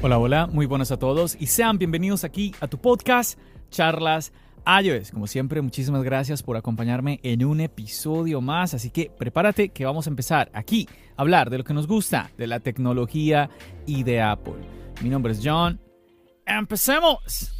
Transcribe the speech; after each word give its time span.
Hola, 0.00 0.18
hola, 0.18 0.46
muy 0.46 0.66
buenas 0.66 0.92
a 0.92 0.96
todos 0.96 1.36
y 1.40 1.46
sean 1.46 1.76
bienvenidos 1.76 2.22
aquí 2.22 2.54
a 2.60 2.68
tu 2.68 2.78
podcast 2.78 3.36
Charlas 3.68 4.32
iOS. 4.64 5.10
Como 5.10 5.26
siempre, 5.26 5.60
muchísimas 5.60 6.04
gracias 6.04 6.44
por 6.44 6.56
acompañarme 6.56 7.18
en 7.24 7.44
un 7.44 7.60
episodio 7.60 8.40
más, 8.40 8.74
así 8.74 8.90
que 8.90 9.10
prepárate 9.10 9.70
que 9.70 9.84
vamos 9.84 10.06
a 10.06 10.10
empezar 10.10 10.50
aquí 10.54 10.88
a 11.16 11.22
hablar 11.22 11.50
de 11.50 11.58
lo 11.58 11.64
que 11.64 11.74
nos 11.74 11.88
gusta, 11.88 12.30
de 12.38 12.46
la 12.46 12.60
tecnología 12.60 13.50
y 13.86 14.04
de 14.04 14.22
Apple. 14.22 14.54
Mi 15.02 15.08
nombre 15.08 15.32
es 15.32 15.40
John. 15.42 15.80
¡Empecemos! 16.46 17.57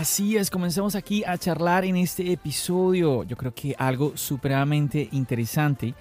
Así 0.00 0.38
es, 0.38 0.48
comencemos 0.48 0.94
aquí 0.94 1.24
a 1.26 1.36
charlar 1.36 1.84
en 1.84 1.94
este 1.94 2.32
episodio. 2.32 3.22
Yo 3.24 3.36
creo 3.36 3.52
que 3.52 3.74
algo 3.78 4.16
supremamente 4.16 5.10
interesante 5.12 5.94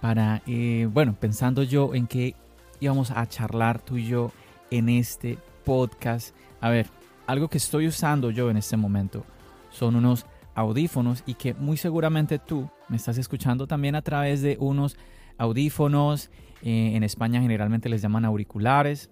para, 0.00 0.42
eh, 0.46 0.88
bueno, 0.88 1.16
pensando 1.18 1.64
yo 1.64 1.92
en 1.92 2.06
que 2.06 2.36
íbamos 2.78 3.10
a 3.10 3.28
charlar 3.28 3.80
tú 3.80 3.96
y 3.96 4.06
yo 4.06 4.30
en 4.70 4.88
este 4.88 5.38
podcast. 5.64 6.36
A 6.60 6.70
ver, 6.70 6.86
algo 7.26 7.48
que 7.48 7.58
estoy 7.58 7.88
usando 7.88 8.30
yo 8.30 8.48
en 8.48 8.58
este 8.58 8.76
momento 8.76 9.24
son 9.70 9.96
unos 9.96 10.24
audífonos 10.54 11.24
y 11.26 11.34
que 11.34 11.52
muy 11.52 11.76
seguramente 11.76 12.38
tú 12.38 12.70
me 12.88 12.96
estás 12.96 13.18
escuchando 13.18 13.66
también 13.66 13.96
a 13.96 14.02
través 14.02 14.40
de 14.40 14.56
unos 14.60 14.96
audífonos. 15.36 16.30
Eh, 16.62 16.92
en 16.94 17.02
España 17.02 17.40
generalmente 17.40 17.88
les 17.88 18.02
llaman 18.02 18.24
auriculares 18.24 19.10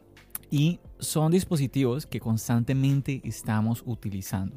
y 0.50 0.80
son 0.98 1.32
dispositivos 1.32 2.06
que 2.06 2.20
constantemente 2.20 3.20
estamos 3.24 3.82
utilizando. 3.86 4.56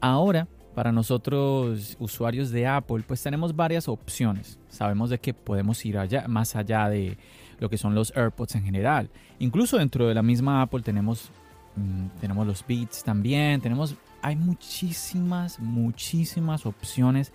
Ahora, 0.00 0.48
para 0.74 0.90
nosotros 0.90 1.96
usuarios 2.00 2.50
de 2.50 2.66
Apple, 2.66 3.04
pues 3.06 3.22
tenemos 3.22 3.54
varias 3.54 3.88
opciones. 3.88 4.58
Sabemos 4.68 5.10
de 5.10 5.18
que 5.18 5.32
podemos 5.32 5.84
ir 5.86 5.96
allá, 5.96 6.26
más 6.26 6.56
allá 6.56 6.88
de 6.88 7.16
lo 7.60 7.70
que 7.70 7.78
son 7.78 7.94
los 7.94 8.14
AirPods 8.16 8.56
en 8.56 8.64
general. 8.64 9.08
Incluso 9.38 9.78
dentro 9.78 10.08
de 10.08 10.14
la 10.14 10.22
misma 10.22 10.62
Apple 10.62 10.82
tenemos, 10.82 11.30
mm, 11.76 12.20
tenemos 12.20 12.46
los 12.46 12.66
Beats 12.66 13.04
también. 13.04 13.60
Tenemos, 13.60 13.94
hay 14.20 14.34
muchísimas, 14.34 15.60
muchísimas 15.60 16.66
opciones 16.66 17.32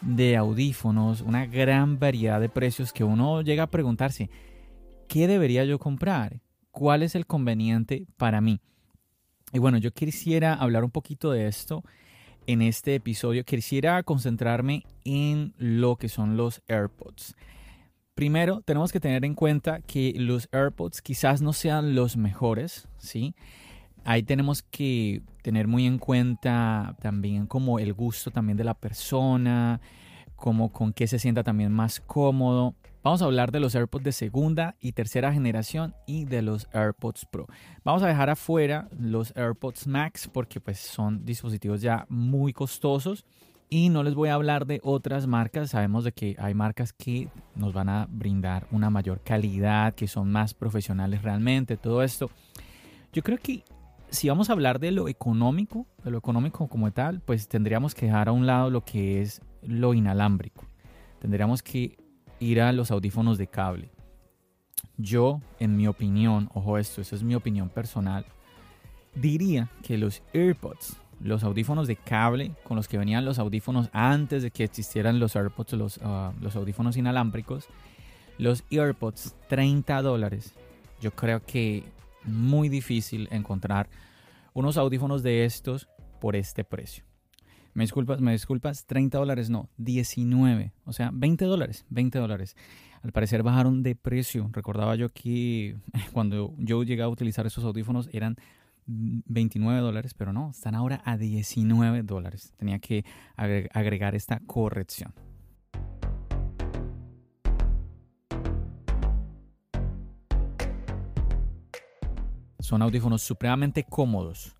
de 0.00 0.36
audífonos, 0.36 1.20
una 1.20 1.46
gran 1.46 1.98
variedad 1.98 2.40
de 2.40 2.48
precios 2.48 2.92
que 2.92 3.04
uno 3.04 3.42
llega 3.42 3.64
a 3.64 3.70
preguntarse, 3.70 4.30
¿qué 5.08 5.26
debería 5.26 5.64
yo 5.64 5.78
comprar? 5.78 6.40
Cuál 6.70 7.02
es 7.02 7.14
el 7.14 7.26
conveniente 7.26 8.06
para 8.16 8.40
mí. 8.40 8.60
Y 9.52 9.58
bueno, 9.58 9.78
yo 9.78 9.92
quisiera 9.92 10.54
hablar 10.54 10.84
un 10.84 10.90
poquito 10.90 11.32
de 11.32 11.48
esto 11.48 11.82
en 12.46 12.62
este 12.62 12.94
episodio. 12.94 13.44
Quisiera 13.44 14.02
concentrarme 14.02 14.84
en 15.04 15.54
lo 15.58 15.96
que 15.96 16.08
son 16.08 16.36
los 16.36 16.62
AirPods. 16.68 17.36
Primero, 18.14 18.60
tenemos 18.60 18.92
que 18.92 19.00
tener 19.00 19.24
en 19.24 19.34
cuenta 19.34 19.80
que 19.80 20.14
los 20.16 20.48
AirPods 20.52 21.00
quizás 21.02 21.40
no 21.42 21.52
sean 21.52 21.94
los 21.94 22.16
mejores, 22.16 22.88
¿sí? 22.98 23.34
Ahí 24.04 24.22
tenemos 24.22 24.62
que 24.62 25.22
tener 25.42 25.66
muy 25.66 25.86
en 25.86 25.98
cuenta 25.98 26.96
también 27.00 27.46
como 27.46 27.78
el 27.78 27.92
gusto 27.92 28.30
también 28.30 28.56
de 28.56 28.64
la 28.64 28.74
persona, 28.74 29.80
como 30.36 30.72
con 30.72 30.92
qué 30.92 31.06
se 31.06 31.18
sienta 31.18 31.42
también 31.42 31.72
más 31.72 32.00
cómodo. 32.00 32.74
Vamos 33.02 33.22
a 33.22 33.24
hablar 33.24 33.50
de 33.50 33.60
los 33.60 33.74
AirPods 33.74 34.04
de 34.04 34.12
segunda 34.12 34.76
y 34.78 34.92
tercera 34.92 35.32
generación 35.32 35.94
y 36.06 36.26
de 36.26 36.42
los 36.42 36.68
AirPods 36.74 37.24
Pro. 37.24 37.46
Vamos 37.82 38.02
a 38.02 38.08
dejar 38.08 38.28
afuera 38.28 38.90
los 38.98 39.34
AirPods 39.34 39.86
Max 39.86 40.28
porque 40.30 40.60
pues 40.60 40.80
son 40.80 41.24
dispositivos 41.24 41.80
ya 41.80 42.04
muy 42.10 42.52
costosos 42.52 43.24
y 43.70 43.88
no 43.88 44.02
les 44.02 44.14
voy 44.14 44.28
a 44.28 44.34
hablar 44.34 44.66
de 44.66 44.80
otras 44.84 45.26
marcas. 45.26 45.70
Sabemos 45.70 46.04
de 46.04 46.12
que 46.12 46.36
hay 46.38 46.52
marcas 46.52 46.92
que 46.92 47.28
nos 47.54 47.72
van 47.72 47.88
a 47.88 48.06
brindar 48.10 48.66
una 48.70 48.90
mayor 48.90 49.22
calidad, 49.22 49.94
que 49.94 50.06
son 50.06 50.30
más 50.30 50.52
profesionales 50.52 51.22
realmente, 51.22 51.78
todo 51.78 52.02
esto. 52.02 52.30
Yo 53.14 53.22
creo 53.22 53.38
que 53.38 53.64
si 54.10 54.28
vamos 54.28 54.50
a 54.50 54.52
hablar 54.52 54.78
de 54.78 54.90
lo 54.90 55.08
económico, 55.08 55.86
de 56.04 56.10
lo 56.10 56.18
económico 56.18 56.68
como 56.68 56.92
tal, 56.92 57.20
pues 57.20 57.48
tendríamos 57.48 57.94
que 57.94 58.06
dejar 58.06 58.28
a 58.28 58.32
un 58.32 58.44
lado 58.46 58.68
lo 58.68 58.84
que 58.84 59.22
es 59.22 59.40
lo 59.62 59.94
inalámbrico. 59.94 60.66
Tendríamos 61.18 61.62
que 61.62 61.96
ir 62.40 62.60
a 62.60 62.72
los 62.72 62.90
audífonos 62.90 63.38
de 63.38 63.46
cable. 63.46 63.90
Yo, 64.96 65.40
en 65.58 65.76
mi 65.76 65.86
opinión, 65.86 66.50
ojo 66.54 66.78
esto, 66.78 67.00
eso 67.00 67.14
es 67.14 67.22
mi 67.22 67.34
opinión 67.34 67.68
personal, 67.68 68.24
diría 69.14 69.70
que 69.82 69.98
los 69.98 70.22
AirPods, 70.32 70.96
los 71.20 71.44
audífonos 71.44 71.86
de 71.86 71.96
cable 71.96 72.52
con 72.64 72.76
los 72.76 72.88
que 72.88 72.98
venían 72.98 73.24
los 73.24 73.38
audífonos 73.38 73.90
antes 73.92 74.42
de 74.42 74.50
que 74.50 74.64
existieran 74.64 75.20
los 75.20 75.36
AirPods, 75.36 75.74
los, 75.74 76.00
ah, 76.02 76.32
los 76.40 76.56
audífonos 76.56 76.96
inalámbricos, 76.96 77.68
los 78.38 78.64
AirPods 78.70 79.36
30 79.48 80.02
dólares, 80.02 80.54
yo 81.00 81.10
creo 81.12 81.44
que 81.44 81.84
muy 82.24 82.68
difícil 82.68 83.28
encontrar 83.30 83.88
unos 84.54 84.76
audífonos 84.76 85.22
de 85.22 85.44
estos 85.44 85.88
por 86.20 86.36
este 86.36 86.64
precio. 86.64 87.09
Me 87.80 87.84
disculpas, 87.84 88.20
me 88.20 88.32
disculpas, 88.32 88.84
30 88.84 89.16
dólares, 89.16 89.48
no, 89.48 89.70
19, 89.78 90.74
o 90.84 90.92
sea, 90.92 91.10
20 91.14 91.46
dólares, 91.46 91.86
20 91.88 92.18
dólares. 92.18 92.54
Al 93.02 93.10
parecer 93.10 93.42
bajaron 93.42 93.82
de 93.82 93.94
precio. 93.96 94.50
Recordaba 94.52 94.96
yo 94.96 95.08
que 95.08 95.78
cuando 96.12 96.52
yo 96.58 96.82
llegué 96.82 97.00
a 97.00 97.08
utilizar 97.08 97.46
esos 97.46 97.64
audífonos 97.64 98.10
eran 98.12 98.36
29 98.84 99.80
dólares, 99.80 100.12
pero 100.12 100.34
no, 100.34 100.50
están 100.50 100.74
ahora 100.74 101.00
a 101.06 101.16
19 101.16 102.02
dólares. 102.02 102.52
Tenía 102.58 102.80
que 102.80 103.06
agregar 103.36 104.14
esta 104.14 104.40
corrección. 104.40 105.14
Son 112.58 112.82
audífonos 112.82 113.22
supremamente 113.22 113.84
cómodos 113.84 114.54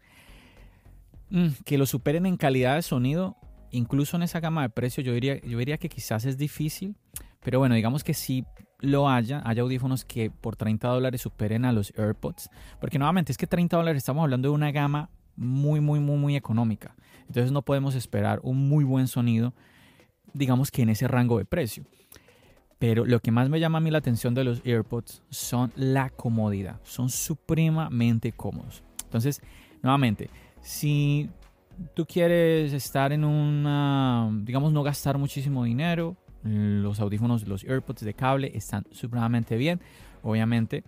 que 1.64 1.78
lo 1.78 1.86
superen 1.86 2.26
en 2.26 2.36
calidad 2.36 2.76
de 2.76 2.82
sonido, 2.82 3.36
incluso 3.70 4.16
en 4.16 4.22
esa 4.22 4.40
gama 4.40 4.62
de 4.62 4.70
precios, 4.70 5.06
yo 5.06 5.12
diría, 5.12 5.40
yo 5.42 5.58
diría 5.58 5.78
que 5.78 5.88
quizás 5.88 6.24
es 6.24 6.36
difícil, 6.36 6.96
pero 7.42 7.58
bueno, 7.58 7.74
digamos 7.74 8.04
que 8.04 8.14
sí 8.14 8.44
lo 8.80 9.08
haya, 9.08 9.42
haya 9.44 9.62
audífonos 9.62 10.04
que 10.04 10.30
por 10.30 10.56
30 10.56 10.88
dólares 10.88 11.20
superen 11.20 11.64
a 11.64 11.72
los 11.72 11.92
AirPods, 11.96 12.50
porque 12.80 12.98
nuevamente 12.98 13.32
es 13.32 13.38
que 13.38 13.46
30 13.46 13.76
dólares 13.76 13.98
estamos 13.98 14.22
hablando 14.22 14.48
de 14.48 14.54
una 14.54 14.72
gama 14.72 15.10
muy, 15.36 15.80
muy, 15.80 16.00
muy, 16.00 16.16
muy 16.16 16.36
económica, 16.36 16.96
entonces 17.26 17.52
no 17.52 17.62
podemos 17.62 17.94
esperar 17.94 18.40
un 18.42 18.68
muy 18.68 18.84
buen 18.84 19.06
sonido, 19.06 19.54
digamos 20.32 20.70
que 20.70 20.82
en 20.82 20.90
ese 20.90 21.08
rango 21.08 21.38
de 21.38 21.44
precio. 21.44 21.84
Pero 22.80 23.04
lo 23.04 23.20
que 23.20 23.30
más 23.30 23.50
me 23.50 23.60
llama 23.60 23.76
a 23.76 23.80
mí 23.82 23.90
la 23.90 23.98
atención 23.98 24.34
de 24.34 24.42
los 24.42 24.64
AirPods 24.64 25.22
son 25.28 25.70
la 25.76 26.08
comodidad. 26.08 26.80
Son 26.82 27.10
supremamente 27.10 28.32
cómodos. 28.32 28.82
Entonces, 29.04 29.42
nuevamente, 29.82 30.30
si 30.60 31.30
tú 31.94 32.06
quieres 32.06 32.72
estar 32.72 33.12
en 33.12 33.24
una, 33.24 34.30
digamos, 34.42 34.72
no 34.72 34.82
gastar 34.82 35.18
muchísimo 35.18 35.64
dinero, 35.64 36.16
los 36.42 37.00
audífonos, 37.00 37.46
los 37.46 37.64
AirPods 37.64 38.00
de 38.00 38.14
cable 38.14 38.52
están 38.54 38.84
supremamente 38.92 39.56
bien. 39.56 39.80
Obviamente 40.22 40.84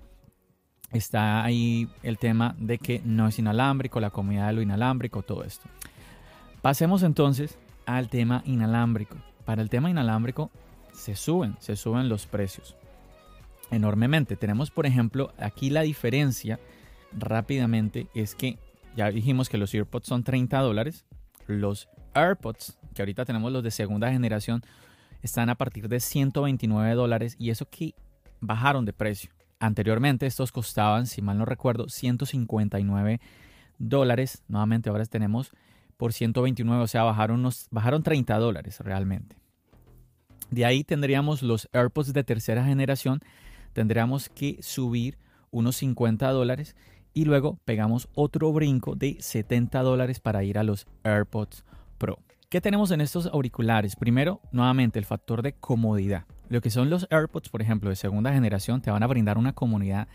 está 0.91 1.45
ahí 1.45 1.89
el 2.03 2.19
tema 2.19 2.55
de 2.59 2.79
que 2.79 3.01
no 3.05 3.29
es 3.29 3.39
inalámbrico, 3.39 4.01
la 4.01 4.11
comodidad 4.11 4.49
de 4.49 4.53
lo 4.55 4.63
inalámbrico, 4.63 5.23
todo 5.23 5.45
esto. 5.45 5.69
Pasemos 6.61 7.03
entonces 7.03 7.59
al 7.87 8.09
tema 8.09 8.43
inalámbrico. 8.47 9.17
Para 9.45 9.63
el 9.63 9.71
tema 9.71 9.91
inalámbrico 9.91 10.51
se 10.93 11.17
suben, 11.17 11.57
se 11.59 11.77
suben 11.77 12.09
los 12.09 12.27
precios 12.27 12.77
enormemente. 13.71 14.37
Tenemos, 14.37 14.71
por 14.71 14.87
ejemplo, 14.87 15.33
aquí 15.39 15.71
la 15.71 15.83
diferencia 15.83 16.61
rápidamente 17.13 18.07
es 18.15 18.35
que 18.35 18.59
ya 18.97 19.11
dijimos 19.11 19.49
que 19.49 19.59
los 19.59 19.73
AirPods 19.75 20.06
son 20.06 20.25
30 20.25 20.59
dólares. 20.61 21.05
Los 21.47 21.89
AirPods, 22.15 22.79
que 22.94 23.03
ahorita 23.03 23.25
tenemos 23.25 23.53
los 23.53 23.62
de 23.62 23.71
segunda 23.71 24.11
generación, 24.11 24.62
están 25.23 25.49
a 25.49 25.55
partir 25.55 25.89
de 25.89 26.00
129 26.00 26.94
dólares 26.94 27.37
y 27.39 27.50
eso 27.50 27.69
que 27.69 27.94
bajaron 28.41 28.85
de 28.85 28.93
precio. 28.93 29.31
Anteriormente 29.59 30.27
estos 30.27 30.50
costaban, 30.50 31.06
si 31.06 31.23
mal 31.23 31.39
no 31.39 31.44
recuerdo, 31.44 31.89
159 31.89 33.21
dólares. 33.79 34.43
Nuevamente 34.49 34.91
ahora 34.91 35.05
tenemos 35.06 35.53
por 35.97 36.12
129, 36.12 36.83
o 36.83 36.87
sea, 36.88 37.05
bajaron, 37.05 37.41
unos, 37.41 37.69
bajaron 37.71 38.03
30 38.03 38.37
dólares 38.38 38.81
realmente. 38.81 39.37
De 40.50 40.65
ahí 40.65 40.85
tendríamos 40.85 41.43
los 41.43 41.69
AirPods 41.73 42.12
de 42.12 42.25
tercera 42.25 42.65
generación. 42.65 43.21
Tendríamos 43.73 44.29
que 44.29 44.59
subir 44.61 45.17
unos 45.50 45.77
50 45.77 46.29
dólares 46.31 46.75
y 47.14 47.25
luego 47.25 47.59
pegamos 47.64 48.09
otro 48.14 48.53
brinco 48.53 48.94
de 48.94 49.17
70 49.20 49.82
dólares 49.82 50.20
para 50.20 50.44
ir 50.44 50.59
a 50.59 50.62
los 50.62 50.87
AirPods 51.05 51.64
Pro. 51.99 52.19
¿Qué 52.49 52.61
tenemos 52.61 52.91
en 52.91 53.00
estos 53.00 53.26
auriculares? 53.26 53.97
Primero, 53.97 54.41
nuevamente, 54.53 54.99
el 54.99 55.05
factor 55.05 55.43
de 55.43 55.55
comodidad. 55.55 56.25
Lo 56.49 56.61
que 56.61 56.70
son 56.70 56.91
los 56.91 57.06
AirPods, 57.11 57.49
por 57.49 57.62
ejemplo, 57.62 57.88
de 57.88 57.97
segunda 57.97 58.32
generación, 58.32 58.82
te 58.82 58.91
van 58.91 59.03
a 59.03 59.06
brindar 59.06 59.38
una 59.38 59.55
comodidad 59.55 60.06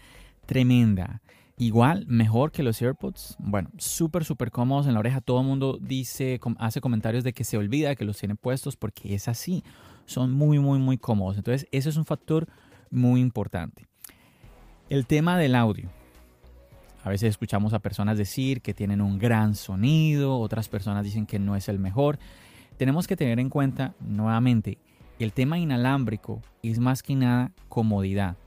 tremenda. 0.45 1.21
Igual, 1.57 2.05
mejor 2.07 2.51
que 2.51 2.61
los 2.61 2.79
AirPods. 2.79 3.38
Bueno, 3.39 3.71
súper, 3.77 4.23
súper 4.23 4.51
cómodos 4.51 4.85
en 4.85 4.94
la 4.94 4.99
oreja. 4.99 5.21
Todo 5.21 5.41
el 5.41 5.47
mundo 5.47 5.79
dice, 5.81 6.39
hace 6.59 6.79
comentarios 6.79 7.23
de 7.23 7.33
que 7.33 7.44
se 7.44 7.57
olvida 7.57 7.95
que 7.95 8.05
los 8.05 8.19
tiene 8.19 8.35
puestos 8.35 8.75
porque 8.75 9.15
es 9.15 9.27
así. 9.27 9.63
Son 10.05 10.31
muy, 10.31 10.59
muy, 10.59 10.77
muy 10.77 10.99
cómodos. 10.99 11.38
Entonces, 11.38 11.67
eso 11.71 11.89
es 11.89 11.97
un 11.97 12.05
factor 12.05 12.47
muy 12.91 13.19
importante. 13.19 13.88
El 14.89 15.07
tema 15.07 15.39
del 15.39 15.55
audio. 15.55 15.89
A 17.03 17.09
veces 17.09 17.29
escuchamos 17.29 17.73
a 17.73 17.79
personas 17.79 18.17
decir 18.17 18.61
que 18.61 18.73
tienen 18.73 19.01
un 19.01 19.17
gran 19.17 19.55
sonido, 19.55 20.39
otras 20.39 20.67
personas 20.67 21.03
dicen 21.03 21.25
que 21.25 21.39
no 21.39 21.55
es 21.55 21.69
el 21.69 21.79
mejor. 21.79 22.19
Tenemos 22.77 23.07
que 23.07 23.15
tener 23.15 23.39
en 23.39 23.49
cuenta 23.49 23.94
nuevamente, 23.99 24.77
el 25.19 25.33
tema 25.33 25.57
inalámbrico 25.57 26.41
es 26.61 26.79
más 26.79 27.01
que 27.01 27.15
nada 27.15 27.51
comodidad. 27.69 28.38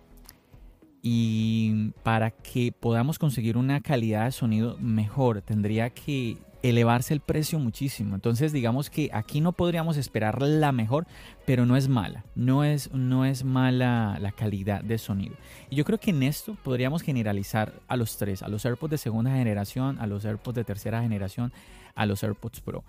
Y 1.02 1.92
para 2.02 2.30
que 2.30 2.72
podamos 2.72 3.18
conseguir 3.18 3.56
una 3.56 3.80
calidad 3.80 4.26
de 4.26 4.32
sonido 4.32 4.76
mejor, 4.78 5.40
tendría 5.40 5.90
que 5.90 6.36
elevarse 6.62 7.14
el 7.14 7.20
precio 7.20 7.58
muchísimo. 7.58 8.14
Entonces, 8.14 8.52
digamos 8.52 8.90
que 8.90 9.10
aquí 9.12 9.40
no 9.40 9.52
podríamos 9.52 9.96
esperar 9.96 10.42
la 10.42 10.72
mejor, 10.72 11.06
pero 11.46 11.66
no 11.66 11.76
es 11.76 11.88
mala. 11.88 12.24
No 12.34 12.64
es, 12.64 12.92
no 12.92 13.24
es 13.24 13.44
mala 13.44 14.18
la 14.20 14.32
calidad 14.32 14.82
de 14.82 14.98
sonido. 14.98 15.36
Y 15.70 15.76
yo 15.76 15.84
creo 15.84 15.98
que 15.98 16.10
en 16.10 16.22
esto 16.22 16.56
podríamos 16.62 17.02
generalizar 17.02 17.72
a 17.88 17.96
los 17.96 18.16
tres, 18.16 18.42
a 18.42 18.48
los 18.48 18.64
AirPods 18.64 18.90
de 18.90 18.98
segunda 18.98 19.30
generación, 19.32 19.98
a 19.98 20.06
los 20.06 20.24
AirPods 20.24 20.56
de 20.56 20.64
tercera 20.64 21.02
generación, 21.02 21.52
a 21.94 22.06
los 22.06 22.22
AirPods 22.22 22.60
Pro. 22.60 22.84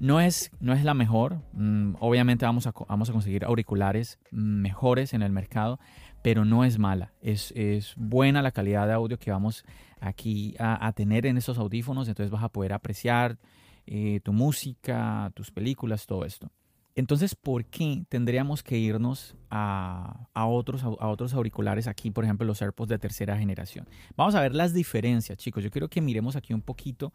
No 0.00 0.20
es, 0.20 0.52
no 0.60 0.72
es 0.72 0.84
la 0.84 0.94
mejor. 0.94 1.38
Mm, 1.52 1.96
obviamente 1.98 2.46
vamos 2.46 2.66
a, 2.66 2.72
vamos 2.88 3.10
a 3.10 3.12
conseguir 3.12 3.44
auriculares 3.44 4.18
mejores 4.30 5.12
en 5.12 5.22
el 5.22 5.32
mercado, 5.32 5.80
pero 6.22 6.44
no 6.44 6.64
es 6.64 6.78
mala. 6.78 7.12
Es, 7.20 7.52
es 7.56 7.94
buena 7.96 8.42
la 8.42 8.52
calidad 8.52 8.86
de 8.86 8.92
audio 8.92 9.18
que 9.18 9.30
vamos 9.30 9.64
aquí 10.00 10.54
a, 10.58 10.92
tener 10.92 11.26
en 11.26 11.36
esos 11.36 11.58
audífonos, 11.58 12.08
entonces 12.08 12.30
vas 12.30 12.44
a 12.44 12.48
poder 12.48 12.72
apreciar 12.72 13.38
eh, 13.86 14.20
tu 14.22 14.32
música, 14.32 15.30
tus 15.34 15.50
películas, 15.50 16.06
todo 16.06 16.24
esto. 16.24 16.50
Entonces, 16.94 17.36
¿por 17.36 17.64
qué 17.64 18.04
tendríamos 18.08 18.64
que 18.64 18.76
irnos 18.76 19.36
a, 19.50 20.26
otros, 20.34 20.82
a, 20.82 21.06
otros 21.06 21.32
auriculares 21.32 21.86
aquí, 21.86 22.10
por 22.10 22.24
ejemplo, 22.24 22.44
los 22.44 22.60
AirPods 22.60 22.88
de 22.88 22.98
tercera 22.98 23.38
generación? 23.38 23.88
Vamos 24.16 24.34
a 24.34 24.40
ver 24.40 24.52
las 24.52 24.74
diferencias, 24.74 25.38
chicos. 25.38 25.62
Yo 25.62 25.70
quiero 25.70 25.88
que 25.88 26.00
miremos 26.00 26.34
aquí 26.34 26.54
un 26.54 26.60
poquito 26.60 27.12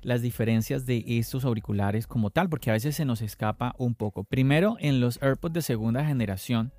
las 0.00 0.22
diferencias 0.22 0.86
de 0.86 1.04
estos 1.06 1.44
auriculares 1.44 2.06
como 2.06 2.30
tal, 2.30 2.48
porque 2.48 2.70
a 2.70 2.72
veces 2.72 2.96
se 2.96 3.04
nos 3.04 3.20
escapa 3.20 3.74
un 3.76 3.94
poco. 3.94 4.24
Primero, 4.24 4.76
en 4.80 5.00
los 5.00 5.22
AirPods 5.22 5.52
de 5.52 5.62
segunda 5.62 6.06
generación, 6.06 6.72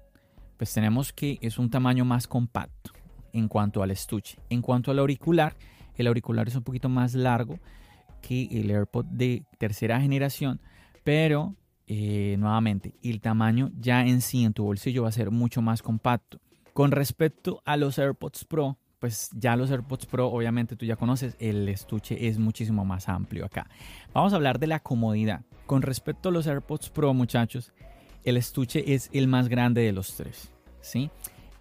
pues 0.59 0.73
tenemos 0.73 1.13
que 1.13 1.39
es 1.41 1.57
un 1.57 1.69
tamaño 1.69 2.03
más 2.03 2.27
compacto 2.27 2.91
en 3.31 3.47
cuanto 3.47 3.81
al 3.81 3.91
estuche. 3.91 4.37
En 4.49 4.61
cuanto 4.61 4.91
al 4.91 4.99
auricular, 4.99 5.55
el 5.95 6.05
auricular 6.05 6.49
es 6.49 6.55
un 6.55 6.63
poquito 6.63 6.89
más 6.89 7.15
largo 7.15 7.59
que 8.21 8.43
el 8.51 8.69
AirPod 8.69 9.05
de 9.05 9.45
tercera 9.57 10.01
generación, 10.01 10.59
pero 11.05 11.55
eh, 11.87 12.35
nuevamente 12.37 12.93
el 13.01 13.21
tamaño 13.21 13.71
ya 13.79 14.05
en 14.05 14.19
sí 14.19 14.43
en 14.43 14.51
tu 14.51 14.65
bolsillo 14.65 15.03
va 15.03 15.09
a 15.09 15.13
ser 15.13 15.31
mucho 15.31 15.61
más 15.61 15.81
compacto. 15.81 16.41
Con 16.73 16.91
respecto 16.91 17.61
a 17.63 17.77
los 17.77 17.97
AirPods 17.97 18.43
Pro, 18.43 18.77
pues 18.99 19.29
ya 19.33 19.55
los 19.55 19.71
AirPods 19.71 20.07
Pro, 20.07 20.27
obviamente 20.27 20.75
tú 20.75 20.85
ya 20.85 20.97
conoces, 20.97 21.37
el 21.39 21.69
estuche 21.69 22.27
es 22.27 22.37
muchísimo 22.37 22.83
más 22.83 23.07
amplio 23.07 23.45
acá. 23.45 23.65
Vamos 24.13 24.33
a 24.33 24.35
hablar 24.35 24.59
de 24.59 24.67
la 24.67 24.81
comodidad. 24.81 25.45
Con 25.65 25.83
respecto 25.83 26.27
a 26.27 26.31
los 26.33 26.47
AirPods 26.47 26.89
Pro, 26.89 27.13
muchachos, 27.13 27.71
el 28.23 28.37
estuche 28.37 28.93
es 28.93 29.09
el 29.13 29.27
más 29.27 29.49
grande 29.49 29.81
de 29.81 29.91
los 29.91 30.15
tres, 30.15 30.51
¿sí? 30.81 31.09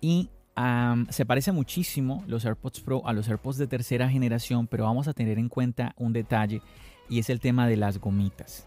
Y 0.01 0.31
se 1.11 1.25
parece 1.25 1.53
muchísimo 1.53 2.25
los 2.27 2.45
AirPods 2.45 2.81
Pro 2.81 3.07
a 3.07 3.13
los 3.13 3.29
AirPods 3.29 3.59
de 3.59 3.69
tercera 3.69 4.09
generación, 4.09 4.67
pero 4.67 4.85
vamos 4.85 5.07
a 5.07 5.13
tener 5.13 5.39
en 5.39 5.49
cuenta 5.49 5.95
un 5.97 6.13
detalle 6.13 6.63
y 7.09 7.21
es 7.21 7.31
el 7.31 7.39
tema 7.39 7.69
de 7.69 7.77
las 7.77 7.99
gomitas. 7.99 8.67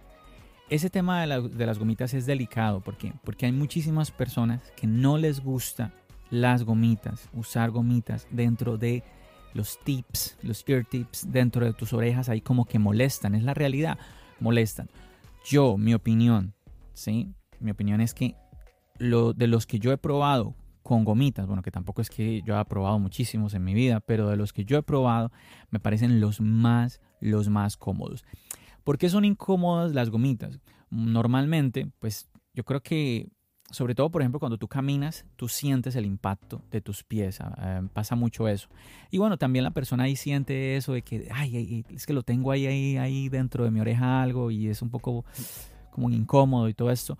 Ese 0.70 0.90
tema 0.90 1.26
de, 1.26 1.66
las 1.66 1.80
gomitas 1.80 2.14
es 2.14 2.26
delicado 2.26 2.80
porque, 2.80 3.12
porque 3.26 3.46
hay 3.46 3.52
muchísimas 3.52 4.10
personas 4.10 4.72
que 4.78 4.88
no 4.88 5.18
les 5.18 5.42
gusta 5.42 5.92
las 6.30 6.64
gomitas, 6.64 7.28
usar 7.34 7.72
gomitas 7.72 8.26
dentro 8.32 8.78
de 8.78 9.04
los 9.54 9.78
tips, 9.84 10.38
los 10.44 10.64
ear 10.68 10.86
tips 10.86 11.30
dentro 11.30 11.66
de 11.66 11.74
tus 11.74 11.92
orejas, 11.92 12.30
ahí 12.30 12.40
como 12.40 12.64
que 12.64 12.80
molestan, 12.80 13.36
es 13.36 13.44
la 13.44 13.54
realidad, 13.54 13.98
molestan. 14.40 14.90
Yo, 15.44 15.78
mi 15.78 15.94
opinión, 15.94 16.54
¿sí? 16.94 17.34
Mi 17.62 17.72
opinión 17.72 18.02
es 18.02 18.14
que 18.14 18.36
lo, 18.98 19.34
de 19.34 19.48
los 19.48 19.66
que 19.66 19.80
yo 19.80 19.92
he 19.92 19.98
probado 19.98 20.56
con 20.84 21.06
gomitas, 21.06 21.46
bueno, 21.46 21.62
que 21.62 21.72
tampoco 21.72 22.02
es 22.02 22.10
que 22.10 22.42
yo 22.44 22.56
haya 22.56 22.66
probado 22.66 23.00
muchísimos 23.00 23.54
en 23.54 23.64
mi 23.64 23.74
vida, 23.74 24.00
pero 24.00 24.30
de 24.30 24.36
los 24.36 24.52
que 24.52 24.66
yo 24.66 24.78
he 24.78 24.84
probado 24.84 25.32
me 25.70 25.80
parecen 25.80 26.20
los 26.20 26.42
más, 26.42 27.02
los 27.20 27.50
más 27.50 27.78
cómodos. 27.78 28.26
¿Por 28.84 28.98
qué 28.98 29.10
son 29.10 29.26
incómodas 29.26 29.94
las 29.94 30.10
gomitas? 30.10 30.60
Normalmente, 30.90 31.92
pues 32.00 32.30
yo 32.54 32.64
creo 32.64 32.82
que, 32.82 33.30
sobre 33.70 33.96
todo, 33.96 34.10
por 34.10 34.22
ejemplo, 34.22 34.40
cuando 34.40 34.58
tú 34.58 34.68
caminas, 34.68 35.26
tú 35.36 35.48
sientes 35.48 35.96
el 35.96 36.06
impacto 36.06 36.64
de 36.72 36.82
tus 36.82 37.04
pies, 37.04 37.40
ah, 37.42 37.56
eh, 37.62 37.88
pasa 37.94 38.16
mucho 38.16 38.48
eso. 38.48 38.68
Y 39.12 39.20
bueno, 39.20 39.38
también 39.38 39.64
la 39.64 39.72
persona 39.72 40.06
ahí 40.06 40.16
siente 40.16 40.76
eso 40.76 40.94
de 40.94 41.04
que, 41.04 41.28
ay, 41.32 41.86
es 41.90 42.06
que 42.06 42.14
lo 42.14 42.24
tengo 42.24 42.52
ahí, 42.52 42.66
ahí, 42.66 42.98
ahí 42.98 43.30
dentro 43.30 43.64
de 43.64 43.72
mi 43.72 43.80
oreja 43.80 44.22
algo 44.22 44.50
y 44.50 44.68
es 44.68 44.82
un 44.82 44.90
poco 44.90 45.26
como 45.92 46.10
incómodo 46.10 46.68
y 46.68 46.74
todo 46.74 46.90
esto. 46.90 47.18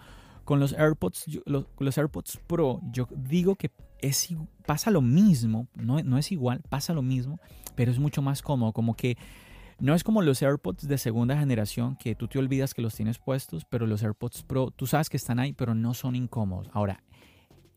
Con 0.52 0.60
los 0.60 0.74
AirPods, 0.74 1.40
los, 1.46 1.98
AirPods 1.98 2.38
Pro, 2.46 2.82
yo 2.92 3.08
digo 3.16 3.56
que 3.56 3.72
pasa 4.66 4.92
lo 4.92 5.02
mismo, 5.02 5.70
no, 5.76 6.04
no 6.04 6.18
es 6.18 6.30
igual, 6.34 6.62
pasa 6.68 6.94
lo 6.94 7.02
mismo, 7.02 7.40
pero 7.74 7.90
es 7.90 8.00
mucho 8.00 8.22
más 8.22 8.42
cómodo, 8.42 8.74
como 8.74 8.98
que 8.98 9.18
no 9.80 9.96
es 9.96 10.04
como 10.04 10.22
los 10.22 10.42
AirPods 10.42 10.90
de 10.90 10.98
segunda 10.98 11.38
generación 11.38 11.96
que 11.96 12.16
tú 12.16 12.28
te 12.28 12.38
olvidas 12.38 12.74
que 12.74 12.82
los 12.82 12.96
tienes 12.96 13.18
puestos, 13.18 13.64
pero 13.64 13.88
los 13.88 14.04
AirPods 14.04 14.44
Pro, 14.44 14.72
tú 14.72 14.88
sabes 14.88 15.10
que 15.10 15.16
están 15.16 15.40
ahí, 15.40 15.54
pero 15.54 15.74
no 15.74 15.94
son 15.94 16.18
incómodos. 16.18 16.70
Ahora, 16.74 17.02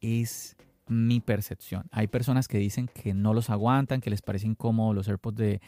es 0.01 0.57
mi 0.89 1.21
percepción. 1.21 1.85
Hay 1.93 2.09
personas 2.09 2.49
que 2.49 2.59
dicen 2.59 2.89
que 2.93 3.15
no 3.15 3.35
los 3.35 3.51
aguantan, 3.51 4.01
que 4.01 4.11
les 4.11 4.21
parece 4.21 4.49
incómodo 4.49 4.95
los 4.95 5.07
AirPods 5.07 5.37
de 5.37 5.61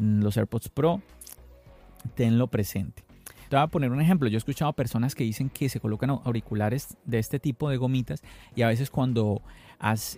los 0.00 0.36
AirPods 0.36 0.68
Pro. 0.68 1.02
Tenlo 2.14 2.46
presente. 2.46 3.07
Te 3.48 3.56
voy 3.56 3.62
a 3.62 3.68
poner 3.68 3.90
un 3.90 4.00
ejemplo. 4.00 4.28
Yo 4.28 4.36
he 4.36 4.38
escuchado 4.38 4.72
personas 4.74 5.14
que 5.14 5.24
dicen 5.24 5.48
que 5.48 5.70
se 5.70 5.80
colocan 5.80 6.10
auriculares 6.10 6.98
de 7.06 7.18
este 7.18 7.38
tipo 7.38 7.70
de 7.70 7.78
gomitas 7.78 8.22
y 8.54 8.60
a 8.62 8.68
veces 8.68 8.90
cuando 8.90 9.40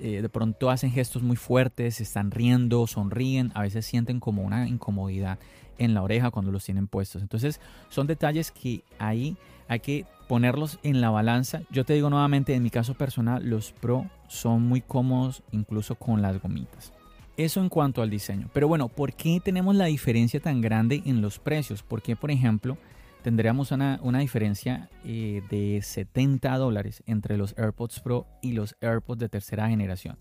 eh, 0.00 0.22
de 0.22 0.28
pronto 0.28 0.68
hacen 0.68 0.90
gestos 0.90 1.22
muy 1.22 1.36
fuertes, 1.36 2.00
están 2.00 2.32
riendo, 2.32 2.86
sonríen, 2.88 3.52
a 3.54 3.62
veces 3.62 3.86
sienten 3.86 4.18
como 4.18 4.42
una 4.42 4.66
incomodidad 4.66 5.38
en 5.78 5.94
la 5.94 6.02
oreja 6.02 6.32
cuando 6.32 6.50
los 6.50 6.64
tienen 6.64 6.88
puestos. 6.88 7.22
Entonces 7.22 7.60
son 7.88 8.08
detalles 8.08 8.50
que 8.50 8.82
ahí 8.98 9.36
hay 9.68 9.78
que 9.78 10.06
ponerlos 10.26 10.80
en 10.82 11.00
la 11.00 11.10
balanza. 11.10 11.62
Yo 11.70 11.84
te 11.84 11.94
digo 11.94 12.10
nuevamente, 12.10 12.54
en 12.54 12.64
mi 12.64 12.70
caso 12.70 12.94
personal, 12.94 13.48
los 13.48 13.70
Pro 13.70 14.06
son 14.26 14.62
muy 14.62 14.80
cómodos 14.80 15.44
incluso 15.52 15.94
con 15.94 16.20
las 16.20 16.42
gomitas. 16.42 16.92
Eso 17.36 17.60
en 17.60 17.68
cuanto 17.68 18.02
al 18.02 18.10
diseño. 18.10 18.50
Pero 18.52 18.66
bueno, 18.66 18.88
¿por 18.88 19.12
qué 19.12 19.40
tenemos 19.42 19.76
la 19.76 19.84
diferencia 19.86 20.40
tan 20.40 20.60
grande 20.60 21.02
en 21.06 21.22
los 21.22 21.38
precios? 21.38 21.82
Porque, 21.82 22.16
por 22.16 22.30
ejemplo, 22.30 22.76
tendríamos 23.22 23.70
una, 23.72 24.18
diferencia 24.18 24.88
eh, 25.04 25.42
de 25.50 25.80
70 25.82 26.56
dólares 26.56 27.02
entre 27.06 27.36
los 27.36 27.56
AirPods 27.58 28.00
Pro 28.00 28.26
y 28.42 28.52
los 28.52 28.76
AirPods 28.80 29.20
de 29.20 29.28
tercera 29.28 29.68
generación. 29.68 30.16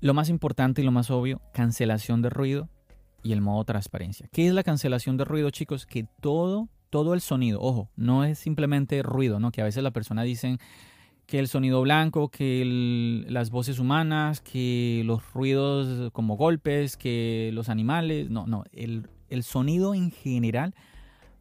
Lo 0.00 0.14
más 0.14 0.28
importante 0.28 0.82
y 0.82 0.84
lo 0.84 0.92
más 0.92 1.10
obvio, 1.10 1.40
cancelación 1.52 2.22
de 2.22 2.30
ruido 2.30 2.68
y 3.22 3.32
el 3.32 3.40
modo 3.40 3.64
transparencia. 3.64 4.28
¿Qué 4.32 4.46
es 4.46 4.54
la 4.54 4.62
cancelación 4.62 5.16
de 5.16 5.24
ruido, 5.24 5.50
chicos? 5.50 5.86
Que 5.86 6.06
todo, 6.20 6.68
todo 6.90 7.14
el 7.14 7.20
sonido, 7.20 7.60
ojo, 7.60 7.90
no 7.96 8.24
es 8.24 8.38
simplemente 8.38 9.02
ruido, 9.02 9.40
¿no? 9.40 9.50
Que 9.50 9.62
a 9.62 9.64
veces 9.64 9.82
la 9.82 9.90
persona 9.90 10.22
dice 10.22 10.58
que 11.26 11.40
el 11.40 11.48
sonido 11.48 11.82
blanco, 11.82 12.28
que 12.28 13.24
las 13.28 13.50
voces 13.50 13.80
humanas, 13.80 14.40
que 14.40 15.02
los 15.04 15.32
ruidos 15.32 16.12
como 16.12 16.36
golpes, 16.36 16.96
que 16.96 17.50
los 17.52 17.68
animales. 17.68 18.30
No, 18.30 18.46
no, 18.46 18.64
el, 18.72 19.08
el 19.28 19.42
sonido 19.42 19.94
en 19.94 20.12
general 20.12 20.74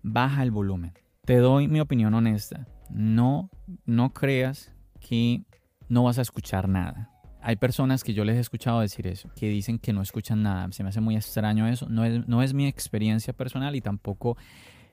baja 0.06 0.44
el 0.44 0.52
volumen. 0.52 0.94
Te 1.26 1.38
doy 1.38 1.68
mi 1.68 1.80
opinión 1.80 2.14
honesta. 2.14 2.68
No, 2.90 3.50
no 3.86 4.14
creas 4.14 4.72
que 5.00 5.44
no 5.90 6.04
vas 6.04 6.20
a 6.20 6.22
escuchar 6.22 6.70
nada. 6.70 7.12
Hay 7.42 7.56
personas 7.58 8.04
que 8.04 8.14
yo 8.14 8.24
les 8.24 8.38
he 8.38 8.40
escuchado 8.40 8.80
decir 8.80 9.08
eso, 9.08 9.30
que 9.36 9.50
dicen 9.50 9.80
que 9.80 9.94
no 9.94 10.02
escuchan 10.02 10.44
nada. 10.44 10.72
Se 10.72 10.84
me 10.84 10.90
hace 10.90 11.02
muy 11.02 11.16
extraño 11.16 11.68
eso. 11.68 11.88
No 11.90 12.06
es, 12.06 12.28
no 12.28 12.44
es 12.44 12.54
mi 12.54 12.68
experiencia 12.68 13.34
personal 13.34 13.76
y 13.76 13.82
tampoco 13.82 14.38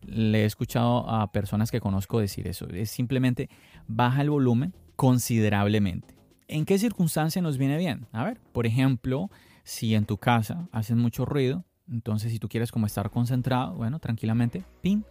le 0.02 0.42
he 0.42 0.44
escuchado 0.44 1.08
a 1.08 1.30
personas 1.30 1.70
que 1.70 1.80
conozco 1.80 2.18
decir 2.18 2.48
eso. 2.48 2.66
Es 2.68 2.90
simplemente 2.90 3.48
baja 3.86 4.22
el 4.22 4.30
volumen 4.30 4.74
considerablemente. 4.96 6.16
¿En 6.48 6.64
qué 6.64 6.78
circunstancia 6.78 7.40
nos 7.40 7.58
viene 7.58 7.76
bien? 7.76 8.06
A 8.12 8.24
ver, 8.24 8.40
por 8.52 8.66
ejemplo, 8.66 9.30
si 9.62 9.94
en 9.94 10.06
tu 10.06 10.16
casa 10.16 10.68
hacen 10.72 10.98
mucho 10.98 11.24
ruido, 11.24 11.64
entonces 11.92 12.32
si 12.32 12.38
tú 12.38 12.48
quieres 12.48 12.72
como 12.72 12.86
estar 12.86 13.10
concentrado, 13.10 13.74
bueno, 13.74 13.98
tranquilamente, 13.98 14.64
pin, 14.80 15.04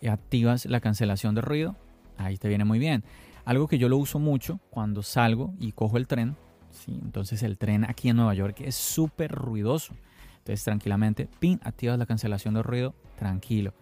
y 0.00 0.08
activas 0.08 0.64
la 0.66 0.80
cancelación 0.80 1.34
de 1.34 1.40
ruido, 1.40 1.76
ahí 2.16 2.36
te 2.38 2.48
viene 2.48 2.64
muy 2.64 2.78
bien. 2.78 3.04
Algo 3.44 3.68
que 3.68 3.78
yo 3.78 3.88
lo 3.88 3.96
uso 3.96 4.18
mucho 4.18 4.60
cuando 4.70 5.02
salgo 5.02 5.54
y 5.58 5.72
cojo 5.72 5.96
el 5.96 6.06
tren, 6.06 6.36
¿sí? 6.70 6.98
entonces 7.02 7.42
el 7.42 7.58
tren 7.58 7.84
aquí 7.84 8.08
en 8.08 8.16
Nueva 8.16 8.34
York 8.34 8.60
es 8.60 8.74
súper 8.74 9.32
ruidoso. 9.32 9.94
Entonces 10.38 10.64
tranquilamente, 10.64 11.28
pin, 11.38 11.60
activas 11.62 11.98
la 11.98 12.06
cancelación 12.06 12.54
de 12.54 12.62
ruido, 12.62 12.94
tranquilo. 13.18 13.74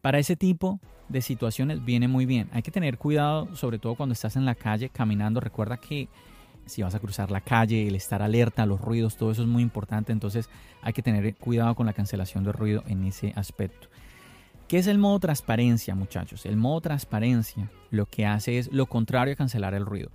Para 0.00 0.18
ese 0.18 0.36
tipo 0.36 0.80
de 1.08 1.22
situaciones 1.22 1.84
viene 1.84 2.06
muy 2.06 2.26
bien. 2.26 2.48
Hay 2.52 2.62
que 2.62 2.70
tener 2.70 2.98
cuidado, 2.98 3.54
sobre 3.56 3.78
todo 3.78 3.94
cuando 3.94 4.12
estás 4.12 4.36
en 4.36 4.44
la 4.44 4.54
calle 4.54 4.90
caminando. 4.90 5.40
Recuerda 5.40 5.78
que 5.78 6.08
si 6.68 6.82
vas 6.82 6.94
a 6.94 7.00
cruzar 7.00 7.30
la 7.30 7.40
calle, 7.40 7.86
el 7.86 7.94
estar 7.94 8.22
alerta 8.22 8.66
los 8.66 8.80
ruidos, 8.80 9.16
todo 9.16 9.30
eso 9.30 9.42
es 9.42 9.48
muy 9.48 9.62
importante. 9.62 10.12
Entonces 10.12 10.48
hay 10.82 10.92
que 10.92 11.02
tener 11.02 11.34
cuidado 11.36 11.74
con 11.74 11.86
la 11.86 11.92
cancelación 11.92 12.44
de 12.44 12.52
ruido 12.52 12.84
en 12.86 13.04
ese 13.04 13.32
aspecto. 13.36 13.88
¿Qué 14.68 14.78
es 14.78 14.86
el 14.86 14.98
modo 14.98 15.18
transparencia, 15.18 15.94
muchachos? 15.94 16.44
El 16.44 16.56
modo 16.56 16.82
transparencia 16.82 17.70
lo 17.90 18.04
que 18.06 18.26
hace 18.26 18.58
es 18.58 18.70
lo 18.70 18.86
contrario 18.86 19.32
a 19.32 19.36
cancelar 19.36 19.72
el 19.72 19.86
ruido. 19.86 20.10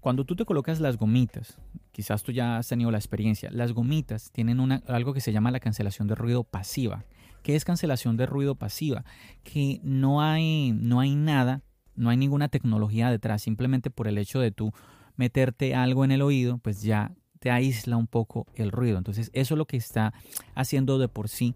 Cuando 0.00 0.24
tú 0.24 0.34
te 0.34 0.46
colocas 0.46 0.80
las 0.80 0.96
gomitas, 0.96 1.58
quizás 1.92 2.22
tú 2.22 2.32
ya 2.32 2.56
has 2.56 2.66
tenido 2.66 2.90
la 2.90 2.96
experiencia, 2.96 3.50
las 3.52 3.72
gomitas 3.72 4.30
tienen 4.32 4.58
una, 4.58 4.82
algo 4.86 5.12
que 5.12 5.20
se 5.20 5.32
llama 5.32 5.50
la 5.50 5.60
cancelación 5.60 6.08
de 6.08 6.14
ruido 6.14 6.44
pasiva. 6.44 7.04
¿Qué 7.42 7.56
es 7.56 7.66
cancelación 7.66 8.16
de 8.16 8.24
ruido 8.24 8.54
pasiva? 8.54 9.04
Que 9.44 9.80
no 9.82 10.22
hay, 10.22 10.72
no 10.72 11.00
hay 11.00 11.14
nada, 11.14 11.60
no 11.94 12.08
hay 12.08 12.16
ninguna 12.16 12.48
tecnología 12.48 13.10
detrás, 13.10 13.42
simplemente 13.42 13.90
por 13.90 14.08
el 14.08 14.16
hecho 14.16 14.40
de 14.40 14.50
tú 14.50 14.72
meterte 15.20 15.74
algo 15.74 16.02
en 16.04 16.12
el 16.12 16.22
oído, 16.22 16.56
pues 16.58 16.82
ya 16.82 17.12
te 17.40 17.50
aísla 17.50 17.98
un 17.98 18.06
poco 18.06 18.46
el 18.54 18.72
ruido. 18.72 18.96
Entonces 18.96 19.30
eso 19.34 19.54
es 19.54 19.58
lo 19.58 19.66
que 19.66 19.76
está 19.76 20.14
haciendo 20.54 20.98
de 20.98 21.08
por 21.08 21.28
sí 21.28 21.54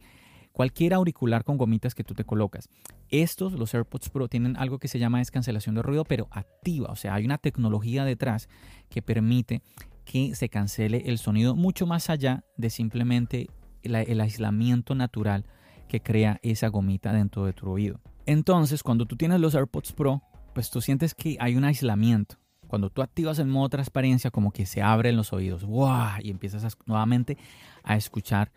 cualquier 0.53 0.93
auricular 0.93 1.45
con 1.45 1.57
gomitas 1.57 1.95
que 1.95 2.05
tú 2.05 2.15
te 2.15 2.25
colocas. 2.25 2.69
Estos, 3.09 3.55
los 3.55 3.75
AirPods 3.75 4.11
Pro, 4.11 4.29
tienen 4.29 4.57
algo 4.59 4.79
que 4.79 4.87
se 4.87 4.99
llama 4.99 5.23
cancelación 5.25 5.75
de 5.75 5.83
ruido, 5.83 6.05
pero 6.05 6.29
activa. 6.31 6.91
O 6.91 6.97
sea, 6.97 7.15
hay 7.15 7.25
una 7.25 7.39
tecnología 7.39 8.05
detrás 8.05 8.49
que 8.91 9.01
permite 9.01 9.63
que 10.05 10.35
se 10.35 10.51
cancele 10.51 11.05
el 11.07 11.17
sonido 11.17 11.57
mucho 11.57 11.87
más 11.87 12.11
allá 12.11 12.45
de 12.59 12.69
simplemente 12.69 13.49
el, 13.83 14.21
aislamiento 14.21 14.95
natural 14.95 15.47
que 15.89 16.01
crea 16.01 16.39
esa 16.43 16.69
gomita 16.69 17.15
dentro 17.15 17.47
de 17.47 17.55
tu 17.55 17.71
oído. 17.71 17.99
Entonces, 18.27 18.83
cuando 18.83 19.07
tú 19.07 19.17
tienes 19.17 19.41
los 19.41 19.55
AirPods 19.55 19.93
Pro, 19.93 20.23
pues 20.55 20.69
tú 20.69 20.83
sientes 20.83 21.15
que 21.15 21.39
hay 21.41 21.57
un 21.57 21.65
aislamiento. 21.65 22.37
Cuando 22.75 22.91
tú 22.91 23.03
activas 23.03 23.39
el 23.39 23.47
modo 23.47 23.69
transparencia, 23.69 24.33
como 24.33 24.51
que 24.51 24.67
se 24.67 24.83
abren 24.83 25.15
los 25.15 25.33
oídos, 25.33 25.63
¡wow! 25.63 26.19
Y 26.21 26.31
empiezas 26.31 26.77
nuevamente 26.87 27.39
a 27.85 27.95
escuchar 27.95 28.51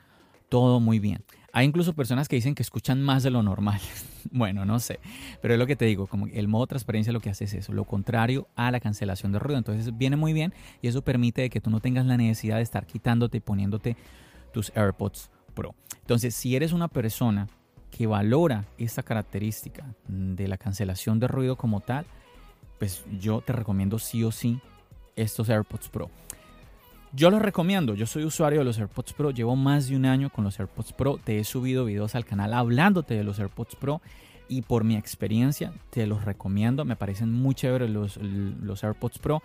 todo 0.49 0.79
muy 0.79 0.97
bien. 0.97 1.23
Hay 1.53 1.67
incluso 1.67 1.93
personas 1.93 2.27
que 2.27 2.35
dicen 2.35 2.55
que 2.55 2.63
escuchan 2.63 2.99
más 2.99 3.21
de 3.21 3.29
lo 3.29 3.43
normal. 3.43 3.79
bueno, 4.31 4.65
no 4.65 4.79
sé. 4.79 4.99
Pero 5.39 5.53
es 5.53 5.59
lo 5.59 5.67
que 5.67 5.75
te 5.75 5.85
digo, 5.85 6.07
como 6.07 6.25
el 6.25 6.47
modo 6.47 6.65
transparencia 6.65 7.13
lo 7.13 7.19
que 7.19 7.29
hace 7.29 7.43
es 7.43 7.53
eso, 7.53 7.73
lo 7.73 7.83
contrario 7.83 8.47
a 8.55 8.71
la 8.71 8.79
cancelación 8.79 9.33
de 9.33 9.37
ruido. 9.37 9.59
Entonces 9.59 9.95
viene 9.95 10.15
muy 10.15 10.33
bien 10.33 10.51
y 10.81 10.87
eso 10.87 11.03
permite 11.03 11.47
que 11.51 11.61
tú 11.61 11.69
no 11.69 11.79
tengas 11.79 12.07
la 12.07 12.17
necesidad 12.17 12.55
de 12.55 12.63
estar 12.63 12.87
quitándote 12.87 13.37
y 13.37 13.41
poniéndote 13.41 13.97
tus 14.51 14.75
AirPods 14.75 15.29
Pro. 15.53 15.75
Entonces, 16.01 16.33
si 16.33 16.55
eres 16.55 16.73
una 16.73 16.87
persona 16.87 17.49
que 17.91 18.07
valora 18.07 18.65
esta 18.79 19.03
característica 19.03 19.93
de 20.07 20.47
la 20.47 20.57
cancelación 20.57 21.19
de 21.19 21.27
ruido 21.27 21.55
como 21.55 21.81
tal, 21.81 22.07
pues 22.79 23.03
yo 23.19 23.41
te 23.41 23.53
recomiendo 23.53 23.99
sí 23.99 24.23
o 24.23 24.31
sí 24.31 24.59
estos 25.15 25.49
AirPods 25.49 25.89
Pro. 25.89 26.09
Yo 27.13 27.29
los 27.29 27.41
recomiendo, 27.41 27.95
yo 27.95 28.05
soy 28.05 28.25
usuario 28.25 28.59
de 28.59 28.65
los 28.65 28.77
AirPods 28.77 29.13
Pro, 29.13 29.31
llevo 29.31 29.55
más 29.55 29.87
de 29.87 29.95
un 29.95 30.05
año 30.05 30.29
con 30.29 30.43
los 30.43 30.59
AirPods 30.59 30.93
Pro, 30.93 31.17
te 31.17 31.39
he 31.39 31.43
subido 31.43 31.85
videos 31.85 32.15
al 32.15 32.25
canal 32.25 32.53
hablándote 32.53 33.15
de 33.15 33.23
los 33.23 33.39
AirPods 33.39 33.75
Pro 33.75 34.01
y 34.49 34.61
por 34.61 34.83
mi 34.83 34.97
experiencia 34.97 35.73
te 35.89 36.05
los 36.05 36.25
recomiendo, 36.25 36.85
me 36.85 36.95
parecen 36.95 37.31
muy 37.31 37.55
chéveres 37.55 37.89
los, 37.89 38.17
los 38.17 38.83
AirPods 38.83 39.19
Pro. 39.19 39.41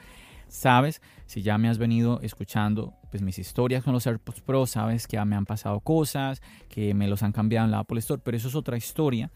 Sabes, 0.48 1.00
si 1.24 1.40
ya 1.40 1.56
me 1.56 1.68
has 1.70 1.78
venido 1.78 2.20
escuchando 2.20 2.92
pues 3.10 3.22
mis 3.22 3.38
historias 3.38 3.84
con 3.84 3.94
los 3.94 4.06
AirPods 4.06 4.40
Pro, 4.42 4.66
sabes 4.66 5.06
que 5.06 5.24
me 5.24 5.36
han 5.36 5.46
pasado 5.46 5.80
cosas, 5.80 6.42
que 6.68 6.92
me 6.94 7.08
los 7.08 7.22
han 7.22 7.32
cambiado 7.32 7.64
en 7.64 7.70
la 7.70 7.78
Apple 7.78 8.00
Store, 8.00 8.20
pero 8.22 8.36
eso 8.36 8.48
es 8.48 8.54
otra 8.54 8.76
historia 8.76 9.30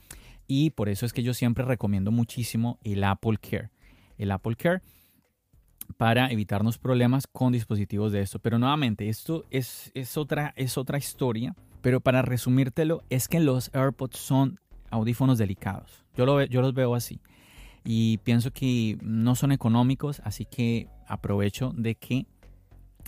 y 0.46 0.70
por 0.70 0.88
eso 0.88 1.06
es 1.06 1.12
que 1.12 1.22
yo 1.22 1.32
siempre 1.32 1.64
recomiendo 1.64 2.10
muchísimo 2.10 2.78
el 2.84 3.02
Apple 3.04 3.38
Care. 3.38 3.70
El 4.18 4.30
Apple 4.30 4.56
Care 4.56 4.82
para 5.96 6.30
evitarnos 6.30 6.78
problemas 6.78 7.26
con 7.26 7.52
dispositivos 7.52 8.12
de 8.12 8.20
esto. 8.20 8.38
Pero 8.38 8.58
nuevamente, 8.58 9.08
esto 9.08 9.44
es, 9.50 9.92
otra, 10.16 10.52
es 10.56 10.76
otra 10.78 10.98
historia. 10.98 11.54
Pero 11.80 12.00
para 12.00 12.22
resumírtelo, 12.22 13.02
es 13.10 13.28
que 13.28 13.40
los 13.40 13.70
AirPods 13.74 14.18
son 14.18 14.60
audífonos 14.90 15.38
delicados. 15.38 16.04
Yo, 16.16 16.26
lo, 16.26 16.42
yo 16.44 16.60
los 16.60 16.74
veo 16.74 16.94
así. 16.94 17.20
Y 17.84 18.18
pienso 18.18 18.50
que 18.50 18.98
no 19.02 19.36
son 19.36 19.52
económicos, 19.52 20.20
así 20.24 20.44
que 20.44 20.88
aprovecho 21.06 21.72
de 21.76 21.94
que 21.94 22.26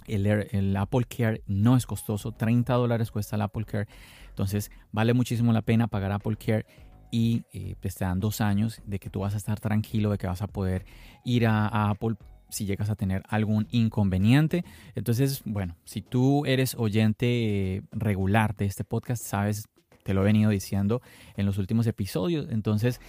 el, 0.07 0.27
el, 0.27 0.77
Apple 0.77 1.05
Care 1.05 1.43
no 1.47 1.77
es 1.77 1.85
costoso. 1.85 2.33
30 2.33 2.73
dólares 2.75 3.11
cuesta 3.11 3.37
el 3.37 3.43
Apple 3.43 3.65
Care. 3.65 3.88
Entonces 4.29 4.71
vale 4.93 5.15
muchísimo 5.15 5.53
la 5.53 5.62
pena 5.62 5.88
pagar 5.88 6.12
Apple 6.12 6.37
Care 6.37 6.65
y 7.11 7.45
eh, 7.53 7.75
pues, 7.81 7.95
te 7.95 8.05
dan 8.05 8.21
dos 8.21 8.41
años 8.41 8.81
de 8.87 8.99
que 8.99 9.11
tú 9.11 9.21
vas 9.21 9.35
a 9.35 9.37
estar 9.37 9.61
tranquilo, 9.61 10.11
de 10.11 10.19
que 10.19 10.27
vas 10.27 10.43
a 10.43 10.47
poder 10.47 10.85
ir 11.25 11.47
a, 11.47 11.67
a 11.67 11.91
Apple 11.91 12.17
si 12.50 12.65
llegas 12.65 12.91
a 12.91 12.97
tener 12.97 13.23
algún 13.29 13.67
inconveniente. 13.71 14.65
Entonces, 14.95 15.43
bueno, 15.45 15.77
si 15.85 16.03
tú 16.03 16.45
eres 16.47 16.75
oyente 16.75 17.77
eh, 17.77 17.83
regular 17.93 18.57
de 18.57 18.67
este 18.67 18.85
podcast, 18.85 19.23
sabes, 19.23 19.69
te 20.03 20.15
lo 20.15 20.23
he 20.23 20.25
venido 20.25 20.50
diciendo 20.50 21.03
en 21.37 21.47
los 21.47 21.59
últimos 21.59 21.87
episodios. 21.87 22.47
Entonces, 22.50 23.00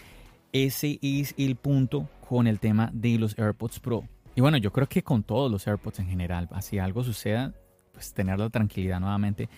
ese 0.52 1.00
es 1.02 1.34
el 1.38 1.56
punto 1.56 2.10
con 2.28 2.48
el 2.48 2.60
tema 2.60 2.90
de 2.94 3.18
los 3.18 3.38
AirPods 3.38 3.80
Pro. 3.80 4.04
Y 4.36 4.42
bueno, 4.42 4.58
yo 4.58 4.72
creo 4.72 4.88
que 4.88 5.04
con 5.04 5.24
todos 5.24 5.52
los 5.52 5.68
AirPods 5.68 6.00
en 6.00 6.08
general, 6.08 6.50
si 6.62 6.80
algo 6.80 7.04
suceda, 7.04 7.54
pues 7.94 8.14
tener 8.14 8.40
la 8.40 8.50
tranquilidad 8.50 9.00
nuevamente 9.00 9.50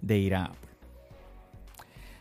de 0.00 0.18
ir 0.18 0.34
a 0.34 0.52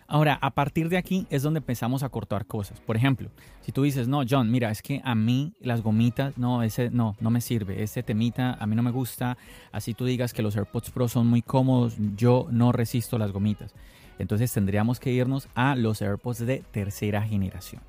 Ahora, 0.09 0.39
a 0.41 0.51
partir 0.51 0.87
de 0.87 0.95
aquí 0.95 1.27
es 1.29 1.43
donde 1.43 1.57
empezamos 1.57 2.01
a 2.01 2.07
cortar 2.07 2.45
cosas. 2.45 2.79
Por 2.79 2.95
ejemplo, 2.95 3.29
si 3.59 3.73
tú 3.73 3.83
dices, 3.83 4.07
no, 4.07 4.21
John, 4.27 4.49
mira, 4.49 4.71
es 4.71 4.81
que 4.81 5.01
a 5.03 5.15
mí 5.15 5.53
las 5.59 5.81
gomitas, 5.81 6.37
no, 6.37 6.63
ese 6.63 6.89
no, 6.89 7.17
no 7.19 7.29
me 7.29 7.41
sirve, 7.41 7.83
ese 7.83 8.03
temita 8.03 8.53
a 8.53 8.65
mí 8.67 8.75
no 8.75 8.83
me 8.83 8.91
gusta, 8.91 9.37
así 9.73 9.93
tú 9.93 10.05
digas 10.05 10.31
que 10.31 10.41
los 10.41 10.55
AirPods 10.55 10.91
Pro 10.91 11.09
son 11.09 11.27
muy 11.27 11.41
cómodos, 11.41 11.97
yo 12.15 12.47
no 12.51 12.71
resisto 12.71 13.17
las 13.17 13.33
gomitas. 13.33 13.73
Entonces 14.17 14.51
tendríamos 14.53 15.01
que 15.01 15.11
irnos 15.11 15.49
a 15.55 15.75
los 15.75 16.01
AirPods 16.01 16.45
de 16.45 16.63
tercera 16.71 17.21
generación. 17.23 17.81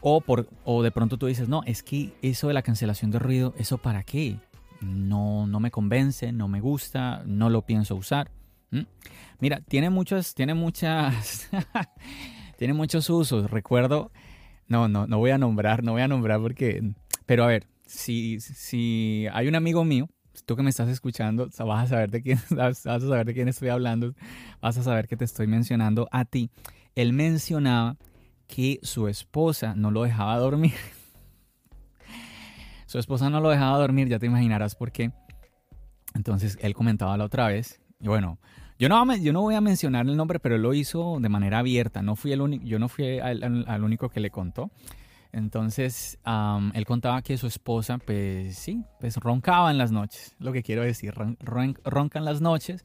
O, 0.00 0.20
por, 0.20 0.48
o 0.64 0.82
de 0.82 0.90
pronto 0.90 1.16
tú 1.16 1.26
dices, 1.26 1.48
no, 1.48 1.62
es 1.64 1.84
que 1.84 2.12
eso 2.22 2.48
de 2.48 2.54
la 2.54 2.62
cancelación 2.62 3.12
de 3.12 3.20
ruido, 3.20 3.54
¿eso 3.56 3.78
para 3.78 4.02
qué? 4.02 4.36
No, 4.80 5.46
no 5.46 5.60
me 5.60 5.70
convence, 5.70 6.32
no 6.32 6.48
me 6.48 6.60
gusta, 6.60 7.22
no 7.24 7.50
lo 7.50 7.62
pienso 7.62 7.94
usar. 7.94 8.30
¿Mm? 8.74 8.86
Mira, 9.38 9.60
tiene 9.60 9.88
muchos, 9.88 10.34
tiene 10.34 10.54
muchas, 10.54 11.48
tiene 12.58 12.74
muchos 12.74 13.08
usos. 13.08 13.50
Recuerdo, 13.50 14.10
no, 14.66 14.88
no, 14.88 15.06
no 15.06 15.18
voy 15.18 15.30
a 15.30 15.38
nombrar, 15.38 15.84
no 15.84 15.92
voy 15.92 16.02
a 16.02 16.08
nombrar 16.08 16.40
porque, 16.40 16.82
pero 17.24 17.44
a 17.44 17.46
ver, 17.46 17.68
si, 17.86 18.40
si 18.40 19.26
hay 19.32 19.46
un 19.46 19.54
amigo 19.54 19.84
mío, 19.84 20.08
tú 20.44 20.56
que 20.56 20.62
me 20.62 20.70
estás 20.70 20.88
escuchando, 20.88 21.48
vas 21.58 21.84
a 21.84 21.86
saber 21.86 22.10
de 22.10 22.22
quién, 22.22 22.40
vas 22.50 22.84
a 22.86 22.98
saber 22.98 23.26
de 23.26 23.34
quién 23.34 23.48
estoy 23.48 23.68
hablando, 23.68 24.14
vas 24.60 24.76
a 24.76 24.82
saber 24.82 25.06
que 25.06 25.16
te 25.16 25.24
estoy 25.24 25.46
mencionando 25.46 26.08
a 26.10 26.24
ti. 26.24 26.50
Él 26.96 27.12
mencionaba 27.12 27.96
que 28.48 28.80
su 28.82 29.06
esposa 29.06 29.74
no 29.76 29.92
lo 29.92 30.02
dejaba 30.02 30.36
dormir. 30.38 30.74
su 32.86 32.98
esposa 32.98 33.30
no 33.30 33.40
lo 33.40 33.50
dejaba 33.50 33.78
dormir, 33.78 34.08
ya 34.08 34.18
te 34.18 34.26
imaginarás 34.26 34.74
por 34.74 34.90
qué. 34.90 35.12
Entonces 36.14 36.58
él 36.60 36.74
comentaba 36.74 37.16
la 37.16 37.24
otra 37.24 37.48
vez, 37.48 37.80
y 38.00 38.08
bueno, 38.08 38.38
yo 38.78 38.88
no, 38.88 39.16
yo 39.16 39.32
no 39.32 39.42
voy 39.42 39.54
a 39.54 39.60
mencionar 39.60 40.06
el 40.06 40.16
nombre, 40.16 40.40
pero 40.40 40.58
lo 40.58 40.74
hizo 40.74 41.18
de 41.20 41.28
manera 41.28 41.60
abierta. 41.60 42.02
No 42.02 42.16
fui 42.16 42.32
el 42.32 42.40
único, 42.40 42.64
yo 42.64 42.78
no 42.78 42.88
fui 42.88 43.18
al, 43.18 43.84
único 43.84 44.08
que 44.08 44.20
le 44.20 44.30
contó. 44.30 44.70
Entonces, 45.32 46.18
él 46.74 46.84
contaba 46.86 47.22
que 47.22 47.36
su 47.36 47.46
esposa, 47.46 47.98
pues 47.98 48.56
sí, 48.56 48.84
pues 49.00 49.16
roncaba 49.16 49.70
en 49.70 49.78
las 49.78 49.90
noches, 49.90 50.36
lo 50.38 50.52
que 50.52 50.62
quiero 50.62 50.82
decir, 50.82 51.12
ronca 51.14 52.18
en 52.18 52.24
las 52.24 52.40
noches 52.40 52.84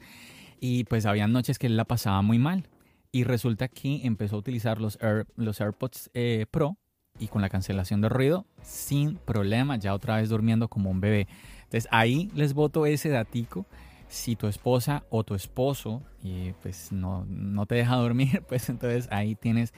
y 0.60 0.84
pues 0.86 1.06
había 1.06 1.28
noches 1.28 1.60
que 1.60 1.68
él 1.68 1.78
la 1.78 1.86
pasaba 1.86 2.22
muy 2.22 2.40
mal. 2.40 2.68
Y 3.12 3.24
resulta 3.24 3.68
que 3.68 4.06
empezó 4.06 4.36
a 4.36 4.40
utilizar 4.40 4.80
los, 4.80 5.00
los 5.36 5.62
AirPods 5.62 6.12
eh, 6.14 6.46
Pro 6.52 6.78
y 7.18 7.28
con 7.28 7.42
la 7.42 7.50
cancelación 7.50 8.02
de 8.02 8.10
ruido 8.10 8.46
sin 8.62 9.16
problema, 9.18 9.78
ya 9.78 9.94
otra 9.94 10.18
vez 10.18 10.30
durmiendo 10.30 10.68
como 10.68 10.92
un 10.92 11.02
bebé. 11.02 11.28
Entonces 11.64 11.88
ahí 11.92 12.32
les 12.36 12.54
voto 12.54 12.86
ese 12.86 13.10
datico. 13.10 13.66
Si 14.10 14.36
tu 14.36 14.48
esposa 14.48 15.04
o 15.10 15.24
tu 15.24 15.36
esposo 15.36 16.02
pues 16.62 16.92
no, 16.92 17.26
no 17.30 17.66
te 17.66 17.76
deja 17.76 17.96
dormir, 17.96 18.44
pues 18.50 18.70
entonces 18.70 19.08
ahí 19.12 19.36
tienes 19.36 19.74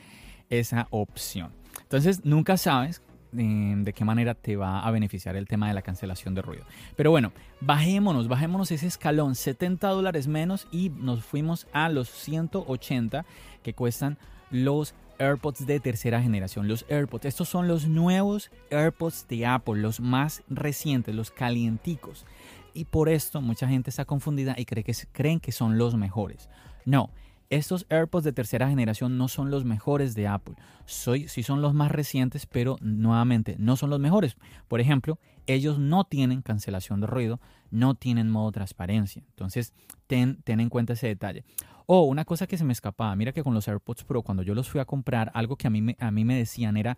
esa 0.50 0.88
opción. 0.90 1.52
Entonces 1.84 2.26
nunca 2.26 2.58
sabes 2.58 3.02
eh, 3.38 3.74
de, 3.78 3.94
qué 3.94 4.04
manera 4.04 4.34
te 4.34 4.58
va 4.58 4.82
a 4.82 4.92
beneficiar 4.92 5.36
el 5.38 5.48
tema 5.48 5.68
de 5.68 5.74
la 5.74 5.82
cancelación 5.82 6.36
de 6.36 6.42
ruido. 6.42 6.66
Pero 6.98 7.12
bueno, 7.12 7.32
bajémonos, 7.62 8.28
bajémonos 8.28 8.72
ese 8.72 8.88
escalón, 8.88 9.36
70 9.36 9.88
dólares 9.88 10.28
menos 10.28 10.68
y 10.72 10.90
nos 10.90 11.24
fuimos 11.24 11.68
a 11.72 11.90
los 11.90 12.10
180 12.10 13.26
que 13.64 13.74
cuestan 13.74 14.18
los 14.50 14.96
AirPods 15.18 15.66
de 15.66 15.80
tercera 15.80 16.22
generación. 16.22 16.68
Los 16.68 16.86
AirPods, 16.90 17.26
estos 17.26 17.48
son 17.48 17.68
los 17.68 17.88
nuevos 17.88 18.52
AirPods 18.70 19.28
de 19.30 19.46
Apple, 19.46 19.82
los 19.82 20.00
más 20.00 20.44
recientes, 20.50 21.16
los 21.16 21.32
calienticos. 21.32 22.26
Y 22.74 22.86
por 22.86 23.10
esto 23.10 23.42
mucha 23.42 23.68
gente 23.68 23.90
está 23.90 24.06
confundida 24.06 24.56
y 24.58 24.66
cree 24.66 24.84
que, 24.84 24.94
creen 25.12 25.40
que 25.40 25.52
son 25.52 25.78
los 25.78 25.96
mejores. 25.96 26.50
No, 26.86 27.10
estos 27.52 27.86
AirPods 27.90 28.24
de 28.24 28.32
tercera 28.32 28.70
generación 28.70 29.18
no 29.18 29.28
son 29.28 29.52
los 29.52 29.66
mejores 29.66 30.16
de 30.16 30.26
Apple. 30.26 30.56
Soy, 30.86 31.28
sí 31.28 31.44
son 31.44 31.62
los 31.62 31.74
más 31.74 31.92
recientes, 31.92 32.46
pero 32.46 32.78
nuevamente 32.80 33.58
no 33.60 33.76
son 33.76 33.90
los 33.90 34.00
mejores. 34.00 34.38
Por 34.70 34.80
ejemplo, 34.80 35.20
ellos 35.48 35.78
no 35.78 36.06
tienen 36.06 36.42
cancelación 36.42 37.02
de 37.02 37.08
ruido, 37.08 37.42
no 37.70 37.96
tienen 37.96 38.30
modo 38.30 38.54
transparencia. 38.54 39.24
Entonces, 39.32 39.74
ten, 40.08 40.42
ten 40.44 40.62
en 40.62 40.70
cuenta 40.70 40.94
ese 40.94 41.08
detalle. 41.08 41.44
Oh, 41.88 42.04
una 42.04 42.24
cosa 42.24 42.48
que 42.48 42.58
se 42.58 42.64
me 42.64 42.72
escapaba. 42.72 43.14
Mira 43.18 43.34
que 43.34 43.44
con 43.44 43.54
los 43.54 43.68
AirPods 43.68 44.06
Pro, 44.06 44.22
cuando 44.22 44.44
yo 44.44 44.56
los 44.56 44.70
fui 44.70 44.80
a 44.80 44.86
comprar, 44.86 45.30
algo 45.34 45.58
que 45.58 45.68
a 45.68 45.70
mí, 45.70 45.94
a 46.00 46.10
mí 46.10 46.24
me 46.24 46.38
decían 46.38 46.78
era, 46.78 46.98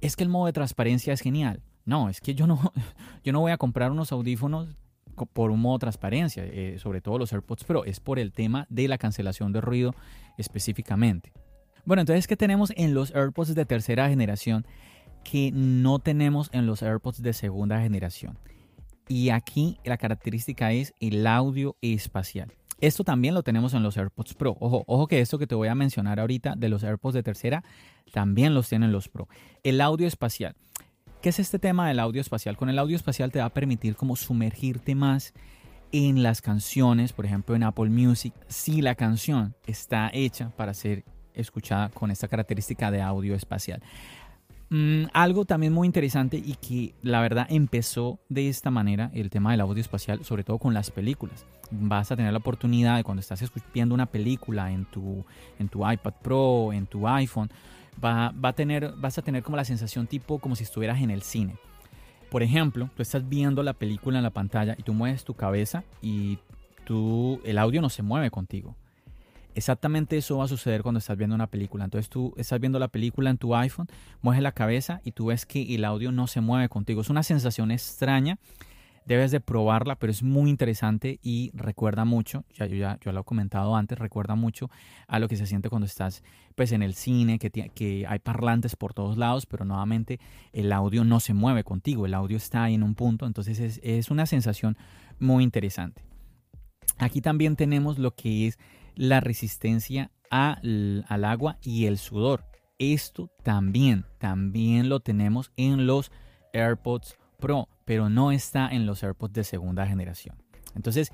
es 0.00 0.14
que 0.14 0.22
el 0.22 0.28
modo 0.28 0.46
de 0.46 0.52
transparencia 0.52 1.12
es 1.12 1.20
genial. 1.20 1.64
No, 1.84 2.08
es 2.08 2.20
que 2.20 2.36
yo 2.36 2.46
no, 2.46 2.60
yo 3.24 3.32
no 3.32 3.40
voy 3.40 3.50
a 3.50 3.58
comprar 3.58 3.90
unos 3.90 4.12
audífonos 4.12 4.68
por 5.14 5.50
un 5.50 5.60
modo 5.60 5.78
transparencia, 5.78 6.44
eh, 6.44 6.76
sobre 6.78 7.00
todo 7.00 7.18
los 7.18 7.32
AirPods 7.32 7.64
Pro, 7.64 7.84
es 7.84 8.00
por 8.00 8.18
el 8.18 8.32
tema 8.32 8.66
de 8.68 8.88
la 8.88 8.98
cancelación 8.98 9.52
de 9.52 9.60
ruido 9.60 9.94
específicamente. 10.38 11.32
Bueno, 11.84 12.00
entonces, 12.00 12.26
¿qué 12.26 12.36
tenemos 12.36 12.72
en 12.76 12.94
los 12.94 13.14
AirPods 13.14 13.54
de 13.54 13.66
tercera 13.66 14.08
generación 14.08 14.66
que 15.22 15.50
no 15.52 15.98
tenemos 15.98 16.50
en 16.52 16.66
los 16.66 16.82
AirPods 16.82 17.22
de 17.22 17.32
segunda 17.32 17.80
generación? 17.80 18.38
Y 19.08 19.30
aquí 19.30 19.78
la 19.84 19.98
característica 19.98 20.72
es 20.72 20.94
el 21.00 21.26
audio 21.26 21.76
espacial. 21.82 22.52
Esto 22.80 23.04
también 23.04 23.34
lo 23.34 23.42
tenemos 23.42 23.74
en 23.74 23.82
los 23.82 23.96
AirPods 23.96 24.34
Pro. 24.34 24.56
Ojo, 24.60 24.84
ojo 24.86 25.06
que 25.06 25.20
esto 25.20 25.38
que 25.38 25.46
te 25.46 25.54
voy 25.54 25.68
a 25.68 25.74
mencionar 25.74 26.20
ahorita 26.20 26.54
de 26.56 26.68
los 26.68 26.82
AirPods 26.82 27.14
de 27.14 27.22
tercera 27.22 27.64
también 28.12 28.54
los 28.54 28.68
tienen 28.68 28.92
los 28.92 29.08
Pro. 29.08 29.28
El 29.62 29.80
audio 29.80 30.06
espacial. 30.06 30.56
¿Qué 31.24 31.30
es 31.30 31.38
este 31.38 31.58
tema 31.58 31.88
del 31.88 32.00
audio 32.00 32.20
espacial? 32.20 32.54
Con 32.58 32.68
el 32.68 32.78
audio 32.78 32.96
espacial 32.96 33.32
te 33.32 33.38
va 33.38 33.46
a 33.46 33.54
permitir 33.54 33.96
como 33.96 34.14
sumergirte 34.14 34.94
más 34.94 35.32
en 35.90 36.22
las 36.22 36.42
canciones, 36.42 37.14
por 37.14 37.24
ejemplo 37.24 37.56
en 37.56 37.62
Apple 37.62 37.88
Music, 37.88 38.34
si 38.46 38.82
la 38.82 38.94
canción 38.94 39.54
está 39.66 40.10
hecha 40.12 40.50
para 40.50 40.74
ser 40.74 41.02
escuchada 41.32 41.88
con 41.88 42.10
esta 42.10 42.28
característica 42.28 42.90
de 42.90 43.00
audio 43.00 43.34
espacial. 43.34 43.82
Mm, 44.68 45.04
algo 45.14 45.46
también 45.46 45.72
muy 45.72 45.86
interesante 45.86 46.36
y 46.36 46.56
que 46.56 46.94
la 47.00 47.22
verdad 47.22 47.46
empezó 47.48 48.18
de 48.28 48.50
esta 48.50 48.70
manera 48.70 49.10
el 49.14 49.30
tema 49.30 49.52
del 49.52 49.62
audio 49.62 49.80
espacial, 49.80 50.26
sobre 50.26 50.44
todo 50.44 50.58
con 50.58 50.74
las 50.74 50.90
películas. 50.90 51.46
Vas 51.70 52.12
a 52.12 52.16
tener 52.16 52.32
la 52.32 52.38
oportunidad 52.38 52.96
de 52.96 53.04
cuando 53.04 53.20
estás 53.20 53.40
escuchando 53.40 53.94
una 53.94 54.04
película 54.04 54.70
en 54.70 54.84
tu, 54.84 55.24
en 55.58 55.70
tu 55.70 55.90
iPad 55.90 56.14
Pro, 56.22 56.70
en 56.74 56.86
tu 56.86 57.08
iPhone, 57.08 57.50
va, 58.02 58.32
a 58.42 58.52
tener, 58.52 58.92
vas 58.96 59.18
a 59.18 59.22
tener 59.22 59.42
como 59.42 59.56
la 59.56 59.64
sensación 59.64 60.06
tipo 60.06 60.38
como 60.38 60.56
si 60.56 60.64
estuvieras 60.64 61.00
en 61.02 61.10
el 61.10 61.22
cine. 61.22 61.56
Por 62.30 62.42
ejemplo, 62.42 62.90
tú 62.96 63.02
estás 63.02 63.28
viendo 63.28 63.62
la 63.62 63.74
película 63.74 64.18
en 64.18 64.24
la 64.24 64.30
pantalla 64.30 64.74
y 64.78 64.82
tú 64.82 64.92
mueves 64.92 65.24
tu 65.24 65.34
cabeza 65.34 65.84
y 66.02 66.38
tú, 66.84 67.40
el 67.44 67.58
audio 67.58 67.80
no 67.80 67.90
se 67.90 68.02
mueve 68.02 68.30
contigo. 68.30 68.74
Exactamente 69.54 70.16
eso 70.16 70.38
va 70.38 70.46
a 70.46 70.48
suceder 70.48 70.82
cuando 70.82 70.98
estás 70.98 71.16
viendo 71.16 71.36
una 71.36 71.46
película. 71.46 71.84
Entonces 71.84 72.08
tú 72.08 72.34
estás 72.36 72.58
viendo 72.58 72.80
la 72.80 72.88
película 72.88 73.30
en 73.30 73.38
tu 73.38 73.54
iPhone, 73.54 73.86
mueves 74.20 74.42
la 74.42 74.50
cabeza 74.50 75.00
y 75.04 75.12
tú 75.12 75.26
ves 75.26 75.46
que 75.46 75.74
el 75.74 75.84
audio 75.84 76.10
no 76.10 76.26
se 76.26 76.40
mueve 76.40 76.68
contigo. 76.68 77.02
Es 77.02 77.10
una 77.10 77.22
sensación 77.22 77.70
extraña 77.70 78.38
debes 79.06 79.30
de 79.30 79.40
probarla, 79.40 79.96
pero 79.96 80.10
es 80.10 80.22
muy 80.22 80.50
interesante 80.50 81.18
y 81.22 81.50
recuerda 81.54 82.04
mucho, 82.04 82.44
ya 82.54 82.66
yo 82.66 82.76
ya 82.76 82.98
yo 83.00 83.12
lo 83.12 83.20
he 83.20 83.24
comentado 83.24 83.76
antes, 83.76 83.98
recuerda 83.98 84.34
mucho 84.34 84.70
a 85.06 85.18
lo 85.18 85.28
que 85.28 85.36
se 85.36 85.46
siente 85.46 85.68
cuando 85.68 85.86
estás 85.86 86.22
pues 86.54 86.72
en 86.72 86.82
el 86.82 86.94
cine, 86.94 87.38
que, 87.38 87.50
que 87.50 88.06
hay 88.08 88.18
parlantes 88.18 88.76
por 88.76 88.94
todos 88.94 89.16
lados, 89.16 89.46
pero 89.46 89.64
nuevamente 89.64 90.20
el 90.52 90.72
audio 90.72 91.04
no 91.04 91.20
se 91.20 91.34
mueve 91.34 91.64
contigo, 91.64 92.06
el 92.06 92.14
audio 92.14 92.36
está 92.36 92.64
ahí 92.64 92.74
en 92.74 92.82
un 92.82 92.94
punto, 92.94 93.26
entonces 93.26 93.58
es, 93.58 93.80
es 93.82 94.10
una 94.10 94.26
sensación 94.26 94.76
muy 95.18 95.42
interesante. 95.42 96.02
Aquí 96.98 97.20
también 97.20 97.56
tenemos 97.56 97.98
lo 97.98 98.14
que 98.14 98.46
es 98.46 98.58
la 98.94 99.20
resistencia 99.20 100.10
al, 100.30 101.04
al 101.08 101.24
agua 101.24 101.58
y 101.62 101.86
el 101.86 101.98
sudor. 101.98 102.44
Esto 102.78 103.30
también, 103.42 104.04
también 104.18 104.88
lo 104.88 105.00
tenemos 105.00 105.52
en 105.56 105.86
los 105.86 106.12
AirPods 106.52 107.16
Pro 107.44 107.68
pero 107.84 108.08
no 108.08 108.32
está 108.32 108.68
en 108.68 108.86
los 108.86 109.02
AirPods 109.02 109.34
de 109.34 109.44
segunda 109.44 109.86
generación. 109.86 110.36
Entonces, 110.74 111.12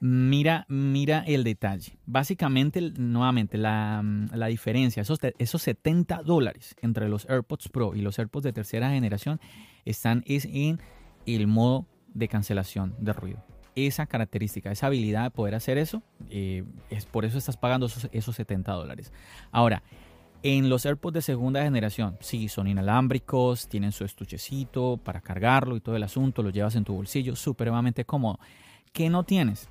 mira, 0.00 0.64
mira 0.68 1.22
el 1.26 1.44
detalle. 1.44 1.98
Básicamente, 2.06 2.80
nuevamente, 2.96 3.58
la, 3.58 4.02
diferencia, 4.48 5.02
esos, 5.02 5.18
esos 5.38 5.62
70 5.62 6.22
dólares 6.22 6.74
entre 6.80 7.08
los 7.08 7.28
AirPods 7.28 7.68
Pro 7.68 7.94
y 7.94 8.00
los 8.00 8.18
AirPods 8.18 8.44
de 8.44 8.52
tercera 8.52 8.90
generación 8.90 9.40
están 9.84 10.24
es 10.26 10.46
en 10.46 10.80
el 11.26 11.46
modo 11.46 11.86
de 12.14 12.28
cancelación 12.28 12.94
de 12.98 13.12
ruido. 13.12 13.44
Esa 13.74 14.06
característica, 14.06 14.72
esa 14.72 14.86
habilidad 14.86 15.24
de 15.24 15.30
poder 15.30 15.54
hacer 15.54 15.78
eso, 15.78 16.02
eh, 16.30 16.64
es 16.90 17.04
por 17.06 17.24
eso 17.24 17.38
estás 17.38 17.56
pagando 17.56 17.86
esos, 17.86 18.08
esos 18.12 18.34
70 18.34 18.72
dólares. 18.72 19.12
Ahora, 19.52 19.82
en 20.42 20.68
los 20.68 20.86
AirPods 20.86 21.14
de 21.14 21.22
segunda 21.22 21.62
generación, 21.62 22.16
sí, 22.20 22.48
son 22.48 22.68
inalámbricos, 22.68 23.68
tienen 23.68 23.92
su 23.92 24.04
estuchecito 24.04 24.96
para 24.96 25.20
cargarlo 25.20 25.76
y 25.76 25.80
todo 25.80 25.96
el 25.96 26.02
asunto, 26.02 26.42
lo 26.42 26.50
llevas 26.50 26.76
en 26.76 26.84
tu 26.84 26.94
bolsillo, 26.94 27.34
supremamente 27.34 28.04
cómodo. 28.04 28.38
¿Qué 28.92 29.10
no 29.10 29.24
tienes? 29.24 29.68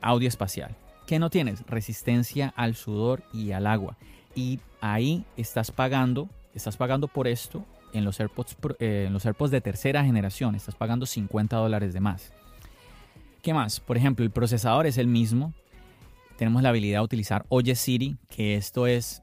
Audio 0.00 0.28
espacial. 0.28 0.76
¿Qué 1.06 1.18
no 1.18 1.30
tienes? 1.30 1.64
Resistencia 1.66 2.52
al 2.56 2.74
sudor 2.74 3.22
y 3.32 3.52
al 3.52 3.66
agua. 3.66 3.96
Y 4.34 4.60
ahí 4.80 5.24
estás 5.36 5.70
pagando, 5.70 6.28
estás 6.54 6.76
pagando 6.76 7.06
por 7.06 7.28
esto 7.28 7.64
en 7.92 8.04
los 8.04 8.18
AirPods, 8.18 8.56
eh, 8.78 9.04
en 9.06 9.12
los 9.12 9.26
AirPods 9.26 9.50
de 9.50 9.60
tercera 9.60 10.04
generación, 10.04 10.54
estás 10.54 10.74
pagando 10.74 11.06
50 11.06 11.56
dólares 11.56 11.92
de 11.92 12.00
más. 12.00 12.32
¿Qué 13.42 13.52
más? 13.54 13.80
Por 13.80 13.96
ejemplo, 13.96 14.24
el 14.24 14.30
procesador 14.30 14.86
es 14.86 14.98
el 14.98 15.06
mismo. 15.06 15.52
Tenemos 16.36 16.62
la 16.62 16.70
habilidad 16.70 17.00
de 17.00 17.04
utilizar 17.04 17.44
Oye 17.48 17.74
Siri, 17.74 18.16
que 18.28 18.56
esto 18.56 18.86
es 18.86 19.22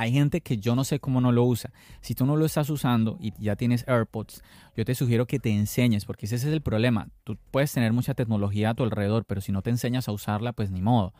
hay 0.00 0.12
gente 0.12 0.40
que 0.40 0.56
yo 0.56 0.74
no 0.74 0.84
sé 0.84 0.98
cómo 0.98 1.20
no 1.20 1.30
lo 1.30 1.44
usa. 1.44 1.72
Si 2.00 2.14
tú 2.14 2.24
no 2.24 2.36
lo 2.36 2.46
estás 2.46 2.70
usando 2.70 3.18
y 3.20 3.32
ya 3.38 3.56
tienes 3.56 3.86
AirPods, 3.86 4.42
yo 4.76 4.84
te 4.84 4.94
sugiero 4.94 5.26
que 5.26 5.38
te 5.38 5.50
enseñes, 5.50 6.06
porque 6.06 6.26
ese 6.26 6.36
es 6.36 6.44
el 6.44 6.62
problema. 6.62 7.08
Tú 7.24 7.36
puedes 7.50 7.72
tener 7.72 7.92
mucha 7.92 8.14
tecnología 8.14 8.70
a 8.70 8.74
tu 8.74 8.82
alrededor, 8.82 9.24
pero 9.26 9.40
si 9.40 9.52
no 9.52 9.60
te 9.60 9.70
enseñas 9.70 10.08
a 10.08 10.12
usarla, 10.12 10.54
pues 10.54 10.70
ni 10.70 10.80
modo. 10.80 11.12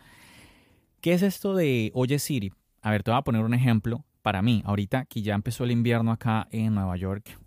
¿Qué 1.00 1.12
es 1.12 1.22
esto 1.22 1.54
de 1.54 1.90
Oye 1.94 2.18
Siri? 2.18 2.52
A 2.80 2.90
ver, 2.90 3.02
te 3.02 3.10
voy 3.10 3.18
a 3.18 3.22
poner 3.22 3.42
un 3.42 3.52
ejemplo 3.52 4.04
para 4.22 4.40
mí. 4.40 4.62
Ahorita 4.64 5.04
que 5.04 5.20
ya 5.20 5.34
empezó 5.34 5.64
el 5.64 5.72
invierno 5.72 6.12
acá 6.12 6.48
en 6.50 6.74
Nueva 6.74 6.96
York, 6.96 7.38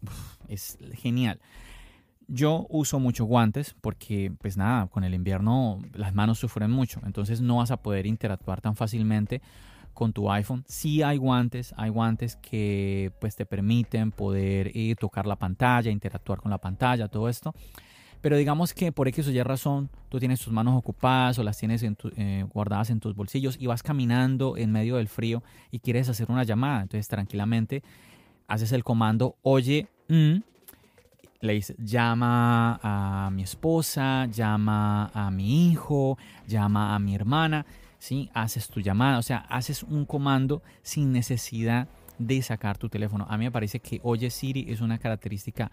es 0.48 0.78
genial. 0.94 1.40
Yo 2.28 2.68
uso 2.70 3.00
muchos 3.00 3.28
guantes 3.28 3.76
porque, 3.82 4.32
pues 4.40 4.56
nada, 4.56 4.88
con 4.88 5.04
el 5.04 5.14
invierno 5.14 5.82
las 5.94 6.14
manos 6.14 6.40
sufren 6.40 6.72
mucho, 6.72 7.02
entonces 7.06 7.42
no 7.42 7.58
vas 7.58 7.72
a 7.72 7.78
poder 7.78 8.06
interactuar 8.06 8.62
tan 8.62 8.76
fácilmente 8.76 9.42
con 9.94 10.14
tu 10.14 10.30
iPhone. 10.32 10.64
Sí 10.68 11.02
hay 11.02 11.18
guantes, 11.18 11.74
hay 11.78 11.90
guantes 11.90 12.36
que 12.38 13.12
pues 13.20 13.36
te 13.36 13.46
permiten 13.46 14.12
poder 14.12 14.72
eh, 14.74 14.96
tocar 15.00 15.26
la 15.26 15.36
pantalla, 15.36 15.92
interactuar 15.92 16.40
con 16.40 16.52
la 16.52 16.58
pantalla, 16.58 17.08
todo 17.08 17.30
esto. 17.30 17.54
Pero 18.22 18.38
digamos 18.38 18.74
que 18.74 18.92
por 18.92 19.08
X 19.10 19.28
o 19.28 19.32
Y 19.32 19.44
razón 19.44 19.90
tú 20.10 20.18
tienes 20.18 20.40
tus 20.40 20.54
manos 20.54 20.78
ocupadas 20.78 21.38
o 21.40 21.44
las 21.44 21.58
tienes 21.58 21.84
eh, 21.84 22.46
guardadas 22.54 22.90
en 22.90 23.02
tus 23.02 23.16
bolsillos 23.16 23.58
y 23.60 23.68
vas 23.68 23.84
caminando 23.84 24.56
en 24.56 24.72
medio 24.72 24.96
del 24.96 25.10
frío 25.10 25.44
y 25.72 25.80
quieres 25.80 26.08
hacer 26.08 26.32
una 26.32 26.44
llamada. 26.44 26.84
Entonces 26.84 27.08
tranquilamente 27.08 27.84
haces 28.48 28.72
el 28.72 28.84
comando 28.84 29.36
oye, 29.42 29.88
mm", 30.08 30.36
le 31.42 31.54
dices 31.54 31.76
llama 31.78 32.80
a 32.82 33.30
mi 33.30 33.44
esposa, 33.44 34.28
llama 34.28 35.12
a 35.14 35.30
mi 35.30 35.70
hijo, 35.70 36.18
llama 36.48 36.96
a 36.96 37.00
mi 37.00 37.16
hermana 37.16 37.66
¿sí? 38.04 38.30
Haces 38.34 38.68
tu 38.68 38.82
llamada, 38.82 39.18
o 39.18 39.22
sea, 39.22 39.38
haces 39.48 39.82
un 39.82 40.04
comando 40.04 40.62
sin 40.82 41.14
necesidad 41.14 41.88
de 42.18 42.42
sacar 42.42 42.78
tu 42.78 42.90
teléfono. 42.90 43.26
A 43.30 43.38
mí 43.38 43.46
me 43.46 43.52
parece 43.52 43.80
que 43.80 44.02
Oye 44.04 44.30
Siri 44.30 44.66
es 44.68 44.82
una 44.82 44.98
característica 44.98 45.72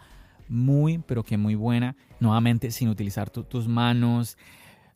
muy, 0.49 0.99
pero 0.99 1.25
que 1.25 1.37
muy 1.37 1.57
buena. 1.57 1.97
Nuevamente, 2.21 2.71
sin 2.71 2.89
utilizar 2.89 3.31
tus 3.31 3.67
manos. 3.67 4.39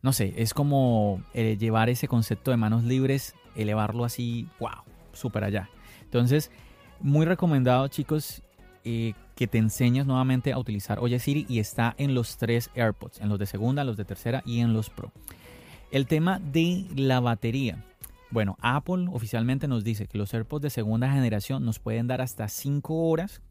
No 0.01 0.13
sé, 0.13 0.33
es 0.37 0.53
como 0.53 1.21
eh, 1.33 1.57
llevar 1.59 1.89
ese 1.89 2.07
concepto 2.07 2.51
de 2.51 2.57
manos 2.57 2.85
libres, 2.85 3.35
elevarlo 3.57 4.05
así, 4.05 4.47
wow, 4.61 4.83
súper 5.11 5.43
allá. 5.43 5.69
Entonces, 6.03 6.51
muy 7.01 7.25
recomendado, 7.25 7.89
chicos, 7.89 8.43
eh, 8.85 9.13
que 9.35 9.47
te 9.47 9.57
enseñes 9.57 10.05
nuevamente 10.05 10.53
a 10.53 10.57
utilizar 10.57 10.99
Oye 10.99 11.19
Siri 11.19 11.45
y 11.49 11.59
está 11.59 11.95
en 11.97 12.15
los 12.15 12.37
tres 12.37 12.69
AirPods, 12.75 13.19
en 13.19 13.27
los 13.27 13.39
de 13.39 13.45
segunda, 13.45 13.83
los 13.83 13.97
de 13.97 14.05
tercera 14.05 14.41
y 14.45 14.61
en 14.61 14.71
los 14.71 14.89
Pro. 14.89 15.11
El 15.91 16.07
tema 16.07 16.39
de 16.39 16.85
la 16.95 17.19
batería. 17.19 17.83
Bueno, 18.31 18.57
Apple 18.61 19.07
oficialmente 19.11 19.67
nos 19.67 19.83
dice 19.83 20.07
que 20.07 20.17
los 20.17 20.33
AirPods 20.33 20.63
de 20.63 20.69
segunda 20.69 21.11
generación 21.11 21.63
nos 21.63 21.79
pueden 21.79 22.07
dar 22.07 22.21
hasta 22.21 22.49
5 22.49 22.93
horas, 23.07 23.41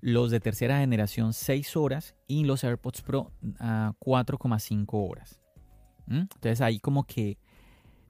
los 0.00 0.30
de 0.30 0.40
tercera 0.40 0.78
generación 0.78 1.32
6 1.32 1.76
horas 1.76 2.14
y 2.28 2.44
los 2.44 2.62
AirPods 2.62 3.02
Pro 3.02 3.32
4,5 3.42 4.86
ah, 4.88 4.96
horas. 4.96 5.40
¿Mm? 6.06 6.20
Entonces 6.20 6.60
ahí 6.60 6.78
como 6.78 7.04
que, 7.04 7.38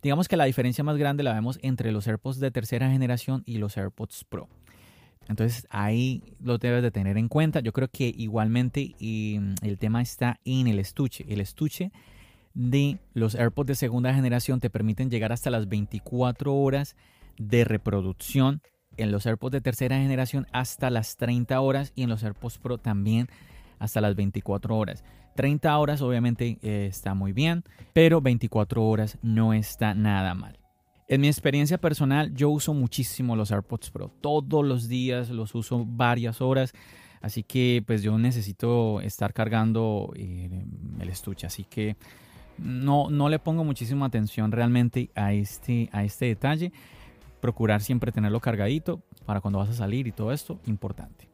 digamos 0.03 0.29
que 0.29 0.37
la 0.37 0.45
diferencia 0.45 0.85
más 0.85 0.97
grande 0.97 1.23
la 1.23 1.33
vemos 1.33 1.59
entre 1.63 1.93
los 1.93 2.07
AirPods 2.07 2.41
de 2.41 2.51
tercera 2.51 2.91
generación 2.91 3.43
y 3.47 3.59
los 3.59 3.77
AirPods 3.77 4.25
Pro. 4.25 4.49
Entonces 5.29 5.67
ahí 5.71 6.35
lo 6.41 6.59
debes 6.59 6.83
de 6.83 6.91
tener 6.91 7.17
en 7.17 7.29
cuenta. 7.29 7.61
Yo 7.61 7.73
creo 7.73 7.89
que 7.89 8.13
igualmente 8.15 8.97
mm, 8.99 9.65
el 9.65 9.79
tema 9.79 10.03
está 10.03 10.41
en 10.45 10.67
el 10.67 10.79
estuche. 10.79 11.25
El 11.29 11.41
estuche 11.41 11.93
de 12.55 12.99
los 13.15 13.35
AirPods 13.35 13.69
de 13.69 13.75
segunda 13.75 14.15
generación 14.15 14.61
te 14.61 14.71
permiten 14.71 15.11
llegar 15.11 15.33
hasta 15.33 15.51
las 15.51 15.69
24 15.69 16.55
horas 16.55 16.97
de 17.39 17.65
reproducción. 17.65 18.63
En 18.97 19.13
los 19.13 19.25
AirPods 19.25 19.53
de 19.53 19.61
tercera 19.61 19.97
generación 19.99 20.47
hasta 20.53 20.91
las 20.91 21.17
30 21.17 21.61
horas 21.61 21.93
y 21.95 22.03
en 22.03 22.11
los 22.11 22.23
AirPods 22.23 22.59
Pro 22.59 22.79
también 22.79 23.29
hasta 23.79 24.01
las 24.01 24.15
24 24.15 24.77
horas. 24.77 25.05
30 25.37 25.79
horas 25.79 26.03
obviamente 26.03 26.59
eh, 26.61 26.87
está 26.91 27.15
muy 27.15 27.33
bien, 27.33 27.65
pero 27.93 28.21
24 28.21 28.85
horas 28.85 29.17
no 29.23 29.55
está 29.55 29.95
nada 29.95 30.35
mal. 30.35 30.59
En 31.09 31.21
mi 31.21 31.29
experiencia 31.29 31.79
personal, 31.79 32.35
yo 32.35 32.51
uso 32.51 32.73
muchísimo 32.73 33.35
los 33.35 33.51
AirPods 33.51 33.91
Pro. 33.91 34.13
Todos 34.21 34.65
los 34.65 34.87
días 34.87 35.31
los 35.31 35.55
uso 35.55 35.85
varias 35.85 36.41
horas. 36.41 36.73
Así 37.21 37.43
que 37.43 37.83
pues 37.87 38.03
yo 38.03 38.17
necesito 38.17 39.01
estar 39.01 39.33
cargando 39.33 40.13
eh, 40.15 40.65
el 41.01 41.09
estuche. 41.09 41.47
Así 41.47 41.65
que 41.65 41.97
no, 42.61 43.11
no 43.11 43.29
le 43.29 43.39
pongo 43.39 43.65
muchísima 43.65 44.07
atención 44.07 44.53
realmente 44.53 45.11
a 45.15 45.33
este, 45.33 45.89
a 45.93 46.05
este 46.05 46.27
detalle. 46.27 46.73
Procurar 47.41 47.81
siempre 47.81 48.13
tenerlo 48.13 48.41
cargadito 48.41 49.03
para 49.25 49.41
cuando 49.41 49.59
vas 49.59 49.71
a 49.71 49.75
salir 49.75 50.07
y 50.07 50.13
todo 50.13 50.33
esto, 50.33 50.61
importante. 50.67 51.29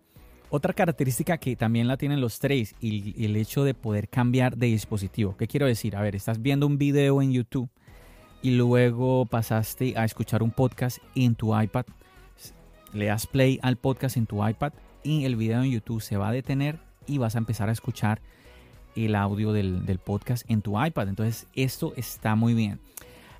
Otra 0.48 0.72
característica 0.72 1.38
que 1.38 1.56
también 1.56 1.88
la 1.88 1.96
tienen 1.96 2.20
los 2.20 2.38
tres 2.38 2.76
y 2.80 3.24
el 3.24 3.34
hecho 3.34 3.64
de 3.64 3.74
poder 3.74 4.08
cambiar 4.08 4.56
de 4.56 4.66
dispositivo. 4.66 5.36
¿Qué 5.36 5.48
quiero 5.48 5.66
decir? 5.66 5.96
A 5.96 6.02
ver, 6.02 6.14
estás 6.14 6.40
viendo 6.40 6.66
un 6.68 6.78
video 6.78 7.20
en 7.20 7.32
YouTube 7.32 7.68
y 8.42 8.52
luego 8.52 9.26
pasaste 9.26 9.94
a 9.96 10.04
escuchar 10.04 10.44
un 10.44 10.52
podcast 10.52 10.98
en 11.16 11.34
tu 11.34 11.58
iPad. 11.58 11.86
Le 12.92 13.06
das 13.06 13.26
play 13.26 13.58
al 13.62 13.76
podcast 13.76 14.16
en 14.16 14.26
tu 14.26 14.46
iPad 14.46 14.72
y 15.02 15.24
el 15.24 15.34
video 15.34 15.62
en 15.62 15.72
YouTube 15.72 16.00
se 16.00 16.16
va 16.16 16.28
a 16.28 16.32
detener 16.32 16.78
y 17.08 17.18
vas 17.18 17.34
a 17.34 17.38
empezar 17.38 17.68
a 17.68 17.72
escuchar 17.72 18.20
el 18.96 19.14
audio 19.14 19.52
del, 19.52 20.00
podcast 20.04 20.48
en 20.50 20.62
tu 20.62 20.82
iPad. 20.82 21.08
Entonces 21.08 21.46
esto 21.54 21.92
está 21.96 22.34
muy 22.34 22.54
bien. 22.54 22.80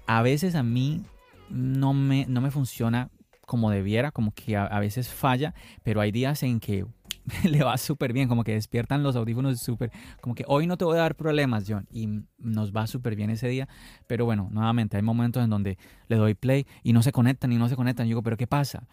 A 0.06 0.22
veces 0.22 0.54
a 0.54 0.62
mí 0.62 1.02
no 1.48 1.92
me, 1.94 2.26
no 2.26 2.40
me 2.40 2.50
funciona 2.50 3.10
como 3.46 3.70
debiera, 3.70 4.10
como 4.10 4.32
que 4.32 4.56
a, 4.56 4.78
veces 4.80 5.08
falla, 5.08 5.54
pero 5.84 6.00
hay 6.00 6.10
días 6.10 6.42
en 6.42 6.58
que 6.58 6.84
le 7.44 7.62
va 7.62 7.78
súper 7.78 8.12
bien, 8.12 8.28
como 8.28 8.44
que 8.44 8.52
despiertan 8.52 9.02
los 9.02 9.14
audífonos 9.16 9.60
súper, 9.60 9.90
como 10.20 10.34
que 10.34 10.44
hoy 10.48 10.66
no 10.66 10.76
te 10.76 10.84
voy 10.84 10.98
a 10.98 11.02
dar 11.02 11.14
problemas, 11.14 11.64
John, 11.66 11.86
y 11.90 12.08
nos 12.38 12.72
va 12.72 12.88
súper 12.88 13.14
bien 13.14 13.30
ese 13.30 13.48
día, 13.48 13.68
pero 14.08 14.24
bueno, 14.24 14.48
nuevamente 14.50 14.96
hay 14.96 15.02
momentos 15.02 15.44
en 15.44 15.50
donde 15.50 15.78
le 16.08 16.16
doy 16.16 16.34
play 16.34 16.66
y 16.82 16.92
no 16.92 17.02
se 17.02 17.12
conectan 17.12 17.52
y 17.52 17.56
no 17.56 17.68
se 17.68 17.76
conectan, 17.76 18.06
y 18.06 18.10
digo, 18.10 18.22
pero 18.22 18.36
¿qué 18.36 18.48
pasa? 18.48 18.86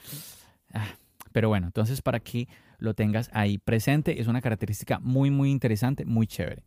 Ah, 0.71 0.85
pero 1.31 1.49
bueno, 1.49 1.67
entonces 1.67 2.01
para 2.03 2.19
que 2.19 2.47
lo 2.83 2.93
tengas 2.93 3.29
ahí 3.33 3.57
presente, 3.57 4.19
es 4.19 4.27
una 4.27 4.41
característica 4.41 4.99
muy, 4.99 5.31
muy 5.31 5.49
interesante, 5.49 6.03
muy 6.03 6.27
chévere. 6.27 6.65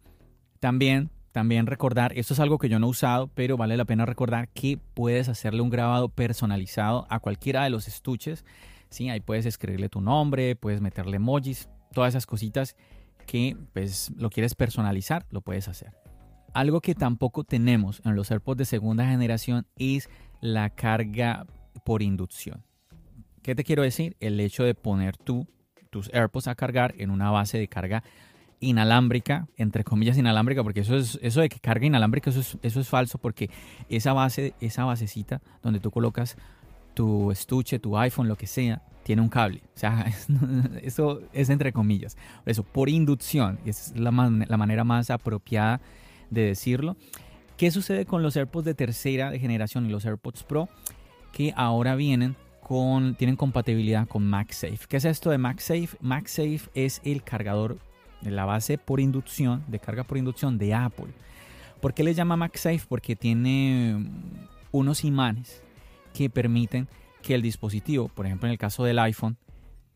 También, 0.60 1.10
también 1.30 1.66
recordar, 1.66 2.16
esto 2.16 2.32
es 2.32 2.40
algo 2.40 2.56
que 2.56 2.70
yo 2.70 2.78
no 2.78 2.86
he 2.86 2.90
usado, 2.90 3.28
pero 3.28 3.58
vale 3.58 3.76
la 3.76 3.84
pena 3.84 4.06
recordar 4.06 4.48
que 4.48 4.78
puedes 4.94 5.28
hacerle 5.28 5.60
un 5.60 5.68
grabado 5.68 6.08
personalizado 6.08 7.06
a 7.10 7.20
cualquiera 7.20 7.64
de 7.64 7.70
los 7.70 7.86
estuches. 7.86 8.46
¿sí? 8.88 9.10
Ahí 9.10 9.20
puedes 9.20 9.44
escribirle 9.44 9.90
tu 9.90 10.00
nombre, 10.00 10.56
puedes 10.56 10.80
meterle 10.80 11.18
emojis, 11.18 11.68
todas 11.92 12.14
esas 12.14 12.24
cositas 12.24 12.76
que 13.26 13.54
pues 13.74 14.10
lo 14.16 14.30
quieres 14.30 14.54
personalizar, 14.54 15.26
lo 15.28 15.42
puedes 15.42 15.68
hacer. 15.68 15.92
Algo 16.54 16.80
que 16.80 16.94
tampoco 16.94 17.44
tenemos 17.44 18.00
en 18.06 18.16
los 18.16 18.30
AirPods 18.30 18.56
de 18.56 18.64
segunda 18.64 19.06
generación 19.06 19.66
es 19.76 20.08
la 20.40 20.70
carga 20.70 21.46
por 21.84 22.00
inducción. 22.00 22.64
¿Qué 23.42 23.54
te 23.54 23.64
quiero 23.64 23.82
decir? 23.82 24.16
El 24.18 24.40
hecho 24.40 24.64
de 24.64 24.74
poner 24.74 25.18
tú 25.18 25.46
tus 25.96 26.12
AirPods 26.12 26.46
a 26.46 26.54
cargar 26.54 26.94
en 26.98 27.08
una 27.10 27.30
base 27.30 27.56
de 27.56 27.68
carga 27.68 28.02
inalámbrica, 28.60 29.48
entre 29.56 29.82
comillas 29.82 30.18
inalámbrica, 30.18 30.62
porque 30.62 30.80
eso 30.80 30.94
es 30.94 31.18
eso 31.22 31.40
de 31.40 31.48
que 31.48 31.58
carga 31.58 31.86
inalámbrica, 31.86 32.28
eso 32.28 32.40
es, 32.40 32.58
eso 32.60 32.80
es 32.80 32.88
falso, 32.88 33.16
porque 33.16 33.48
esa 33.88 34.12
base, 34.12 34.52
esa 34.60 34.84
basecita 34.84 35.40
donde 35.62 35.80
tú 35.80 35.90
colocas 35.90 36.36
tu 36.92 37.30
estuche, 37.30 37.78
tu 37.78 37.96
iPhone, 37.96 38.28
lo 38.28 38.36
que 38.36 38.46
sea, 38.46 38.82
tiene 39.04 39.22
un 39.22 39.30
cable. 39.30 39.62
O 39.74 39.78
sea, 39.78 40.04
eso 40.82 41.22
es 41.32 41.48
entre 41.48 41.72
comillas. 41.72 42.18
Eso, 42.44 42.62
por 42.62 42.90
inducción, 42.90 43.58
es 43.64 43.94
la, 43.96 44.10
la 44.10 44.56
manera 44.58 44.84
más 44.84 45.08
apropiada 45.08 45.80
de 46.28 46.42
decirlo. 46.42 46.98
¿Qué 47.56 47.70
sucede 47.70 48.04
con 48.04 48.22
los 48.22 48.36
AirPods 48.36 48.66
de 48.66 48.74
tercera 48.74 49.32
generación 49.38 49.86
y 49.86 49.88
los 49.88 50.04
AirPods 50.04 50.42
Pro? 50.42 50.68
Que 51.32 51.54
ahora 51.56 51.94
vienen 51.94 52.36
tienen 53.16 53.36
compatibilidad 53.36 54.08
con 54.08 54.26
MagSafe. 54.26 54.80
¿Qué 54.88 54.96
es 54.96 55.04
esto 55.04 55.30
de 55.30 55.38
MagSafe? 55.38 55.96
MagSafe 56.00 56.62
es 56.74 57.00
el 57.04 57.22
cargador 57.22 57.78
la 58.22 58.44
base 58.44 58.78
por 58.78 59.00
inducción, 59.00 59.62
de 59.68 59.78
carga 59.78 60.04
por 60.04 60.18
inducción 60.18 60.58
de 60.58 60.74
Apple. 60.74 61.12
¿Por 61.80 61.94
qué 61.94 62.02
le 62.02 62.14
llama 62.14 62.36
MagSafe? 62.36 62.82
Porque 62.88 63.14
tiene 63.14 64.04
unos 64.72 65.04
imanes 65.04 65.62
que 66.12 66.30
permiten 66.30 66.88
que 67.22 67.34
el 67.34 67.42
dispositivo, 67.42 68.08
por 68.08 68.26
ejemplo 68.26 68.48
en 68.48 68.52
el 68.52 68.58
caso 68.58 68.84
del 68.84 68.98
iPhone, 68.98 69.36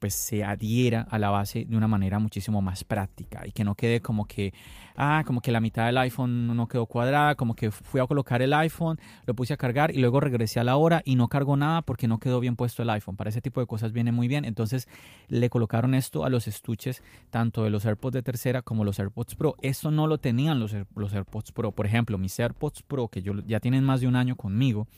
pues 0.00 0.14
se 0.14 0.42
adhiera 0.42 1.06
a 1.10 1.18
la 1.18 1.30
base 1.30 1.66
de 1.66 1.76
una 1.76 1.86
manera 1.86 2.18
muchísimo 2.18 2.62
más 2.62 2.82
práctica 2.84 3.46
y 3.46 3.52
que 3.52 3.64
no 3.64 3.74
quede 3.74 4.00
como 4.00 4.24
que, 4.24 4.52
ah, 4.96 5.22
como 5.26 5.42
que 5.42 5.52
la 5.52 5.60
mitad 5.60 5.86
del 5.86 5.98
iPhone 5.98 6.56
no 6.56 6.66
quedó 6.66 6.86
cuadrada, 6.86 7.34
como 7.34 7.54
que 7.54 7.70
fui 7.70 8.00
a 8.00 8.06
colocar 8.06 8.40
el 8.40 8.52
iPhone, 8.54 8.98
lo 9.26 9.34
puse 9.34 9.52
a 9.52 9.56
cargar 9.58 9.94
y 9.94 9.98
luego 10.00 10.18
regresé 10.18 10.58
a 10.58 10.64
la 10.64 10.76
hora 10.76 11.02
y 11.04 11.16
no 11.16 11.28
cargó 11.28 11.56
nada 11.56 11.82
porque 11.82 12.08
no 12.08 12.18
quedó 12.18 12.40
bien 12.40 12.56
puesto 12.56 12.82
el 12.82 12.90
iPhone. 12.90 13.16
Para 13.16 13.28
ese 13.28 13.42
tipo 13.42 13.60
de 13.60 13.66
cosas 13.66 13.92
viene 13.92 14.10
muy 14.10 14.26
bien. 14.26 14.46
Entonces 14.46 14.88
le 15.28 15.50
colocaron 15.50 15.94
esto 15.94 16.24
a 16.24 16.30
los 16.30 16.48
estuches 16.48 17.02
tanto 17.28 17.62
de 17.62 17.70
los 17.70 17.84
AirPods 17.84 18.14
de 18.14 18.22
tercera 18.22 18.62
como 18.62 18.84
los 18.84 18.98
AirPods 18.98 19.34
Pro. 19.34 19.56
Esto 19.60 19.90
no 19.90 20.06
lo 20.06 20.18
tenían 20.18 20.58
los, 20.58 20.74
los 20.96 21.12
AirPods 21.12 21.52
Pro. 21.52 21.72
Por 21.72 21.84
ejemplo, 21.84 22.16
mis 22.16 22.40
AirPods 22.40 22.82
Pro 22.82 23.08
que 23.08 23.20
yo, 23.20 23.34
ya 23.46 23.60
tienen 23.60 23.84
más 23.84 24.00
de 24.00 24.06
un 24.06 24.16
año 24.16 24.34
conmigo, 24.36 24.88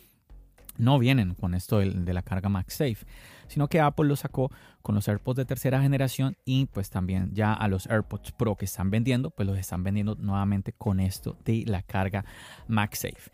no 0.78 0.98
vienen 0.98 1.34
con 1.34 1.54
esto 1.54 1.78
de, 1.78 2.12
la 2.12 2.22
carga 2.22 2.48
MagSafe, 2.48 3.06
sino 3.48 3.68
que 3.68 3.80
Apple 3.80 4.06
lo 4.06 4.16
sacó 4.16 4.50
con 4.82 4.94
los 4.94 5.08
AirPods 5.08 5.36
de 5.36 5.44
tercera 5.44 5.80
generación 5.82 6.36
y 6.44 6.66
pues 6.66 6.90
también 6.90 7.30
ya 7.32 7.52
a 7.52 7.68
los 7.68 7.86
AirPods 7.86 8.32
Pro 8.32 8.56
que 8.56 8.64
están 8.64 8.90
vendiendo, 8.90 9.30
pues 9.30 9.46
los 9.46 9.58
están 9.58 9.82
vendiendo 9.84 10.14
nuevamente 10.16 10.72
con 10.72 11.00
esto 11.00 11.36
de 11.44 11.64
la 11.66 11.82
carga 11.82 12.24
MagSafe. 12.68 13.30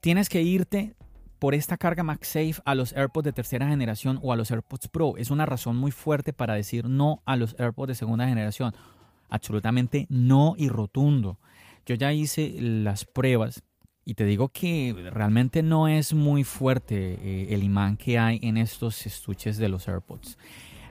Tienes 0.00 0.28
que 0.28 0.42
irte 0.42 0.94
por 1.38 1.54
esta 1.54 1.76
carga 1.76 2.02
MagSafe 2.02 2.62
a 2.64 2.74
los 2.74 2.92
AirPods 2.92 3.24
de 3.24 3.32
tercera 3.32 3.68
generación 3.68 4.18
o 4.22 4.32
a 4.32 4.36
los 4.36 4.50
AirPods 4.50 4.88
Pro. 4.88 5.16
Es 5.16 5.30
una 5.30 5.46
razón 5.46 5.76
muy 5.76 5.90
fuerte 5.90 6.32
para 6.32 6.54
decir 6.54 6.88
no 6.88 7.22
a 7.26 7.36
los 7.36 7.54
AirPods 7.58 7.88
de 7.88 7.94
segunda 7.94 8.28
generación. 8.28 8.74
Absolutamente 9.28 10.06
no 10.08 10.54
y 10.56 10.68
rotundo. 10.68 11.38
Yo 11.84 11.94
ya 11.94 12.12
hice 12.12 12.56
las 12.58 13.04
pruebas 13.04 13.62
y 14.08 14.14
te 14.14 14.24
digo 14.24 14.48
que 14.50 14.94
realmente 15.12 15.64
no 15.64 15.88
es 15.88 16.14
muy 16.14 16.44
fuerte 16.44 17.18
eh, 17.20 17.48
el 17.50 17.64
imán 17.64 17.96
que 17.96 18.20
hay 18.20 18.38
en 18.40 18.56
estos 18.56 19.04
estuches 19.04 19.58
de 19.58 19.68
los 19.68 19.88
AirPods. 19.88 20.38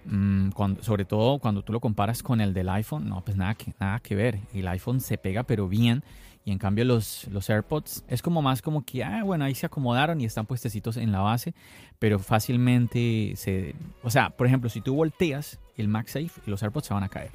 Mm, 0.04 0.50
sobre 0.82 1.06
todo 1.06 1.40
cuando 1.40 1.64
tú 1.64 1.72
lo 1.72 1.80
comparas 1.80 2.22
con 2.22 2.42
el 2.42 2.54
del 2.54 2.68
iPhone, 2.68 3.08
no, 3.08 3.24
pues 3.24 3.38
nada 3.38 3.56
que, 3.56 3.74
nada 3.80 4.00
que 4.00 4.16
ver. 4.16 4.40
El 4.54 4.68
iPhone 4.68 5.00
se 5.00 5.18
pega 5.18 5.44
pero 5.44 5.70
bien. 5.70 6.04
Y 6.44 6.52
en 6.52 6.58
cambio 6.60 6.84
los, 6.84 7.26
los 7.30 7.50
AirPods 7.50 8.04
es 8.10 8.22
como 8.22 8.42
más 8.42 8.62
como 8.62 8.84
que, 8.86 9.02
ah, 9.02 9.24
bueno, 9.24 9.46
ahí 9.46 9.56
se 9.56 9.66
acomodaron 9.66 10.20
y 10.20 10.26
están 10.26 10.46
puestecitos 10.46 10.98
en 10.98 11.14
la 11.14 11.22
base, 11.22 11.56
pero 11.98 12.20
fácilmente 12.20 13.34
se... 13.38 13.76
O 14.04 14.10
sea, 14.10 14.30
por 14.32 14.46
ejemplo, 14.46 14.70
si 14.70 14.82
tú 14.82 14.94
volteas 14.94 15.58
el 15.78 15.88
MagSafe, 15.88 16.42
los 16.46 16.62
AirPods 16.62 16.88
se 16.88 16.94
van 16.94 17.04
a 17.04 17.10
caer. 17.10 17.32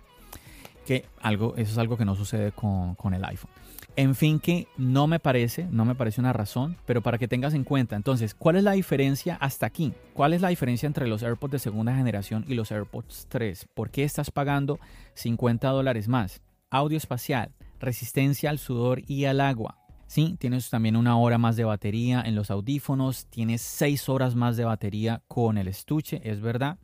Que 0.87 1.07
algo, 1.23 1.55
eso 1.57 1.73
es 1.73 1.79
algo 1.79 1.97
que 1.97 2.05
no 2.05 2.15
sucede 2.15 2.53
con, 2.53 2.95
con 2.97 3.15
el 3.15 3.25
iPhone. 3.25 3.51
En 3.97 4.15
fin, 4.15 4.39
que 4.39 4.69
no 4.77 5.07
me 5.07 5.19
parece, 5.19 5.67
no 5.71 5.85
me 5.85 5.95
parece 5.95 6.21
una 6.21 6.33
razón, 6.33 6.77
pero 6.87 7.03
para 7.03 7.19
que 7.19 7.29
tengas 7.29 7.55
en 7.55 7.65
cuenta, 7.65 7.97
entonces, 7.97 8.35
¿cuál 8.35 8.57
es 8.57 8.63
la 8.63 8.73
diferencia 8.73 9.37
hasta 9.37 9.67
aquí? 9.67 9.93
¿Cuál 10.15 10.33
es 10.33 10.41
la 10.41 10.49
diferencia 10.49 10.87
entre 10.87 11.09
los 11.09 11.23
AirPods 11.23 11.53
de 11.53 11.59
segunda 11.59 11.95
generación 11.95 12.45
y 12.49 12.55
los 12.55 12.71
AirPods 12.71 13.27
3? 13.29 13.67
¿Por 13.75 13.91
qué 13.91 14.05
estás 14.05 14.31
pagando 14.31 14.79
50 15.15 15.69
dólares 15.69 16.09
más? 16.09 16.41
Audio 16.71 16.97
espacial, 16.97 17.53
resistencia 17.81 18.49
al 18.51 18.59
sudor 18.59 19.03
y 19.07 19.25
al 19.25 19.41
agua. 19.41 19.77
Sí, 20.07 20.37
tienes 20.39 20.71
también 20.71 20.97
una 20.97 21.17
hora 21.19 21.39
más 21.39 21.57
de 21.57 21.65
batería 21.65 22.23
en 22.25 22.35
los 22.35 22.51
audífonos, 22.51 23.27
tienes 23.27 23.61
6 23.63 24.09
horas 24.09 24.35
más 24.35 24.57
de 24.57 24.65
batería 24.65 25.23
con 25.29 25.59
el 25.59 25.69
estuche, 25.69 26.21
es 26.25 26.41
verdad. 26.41 26.79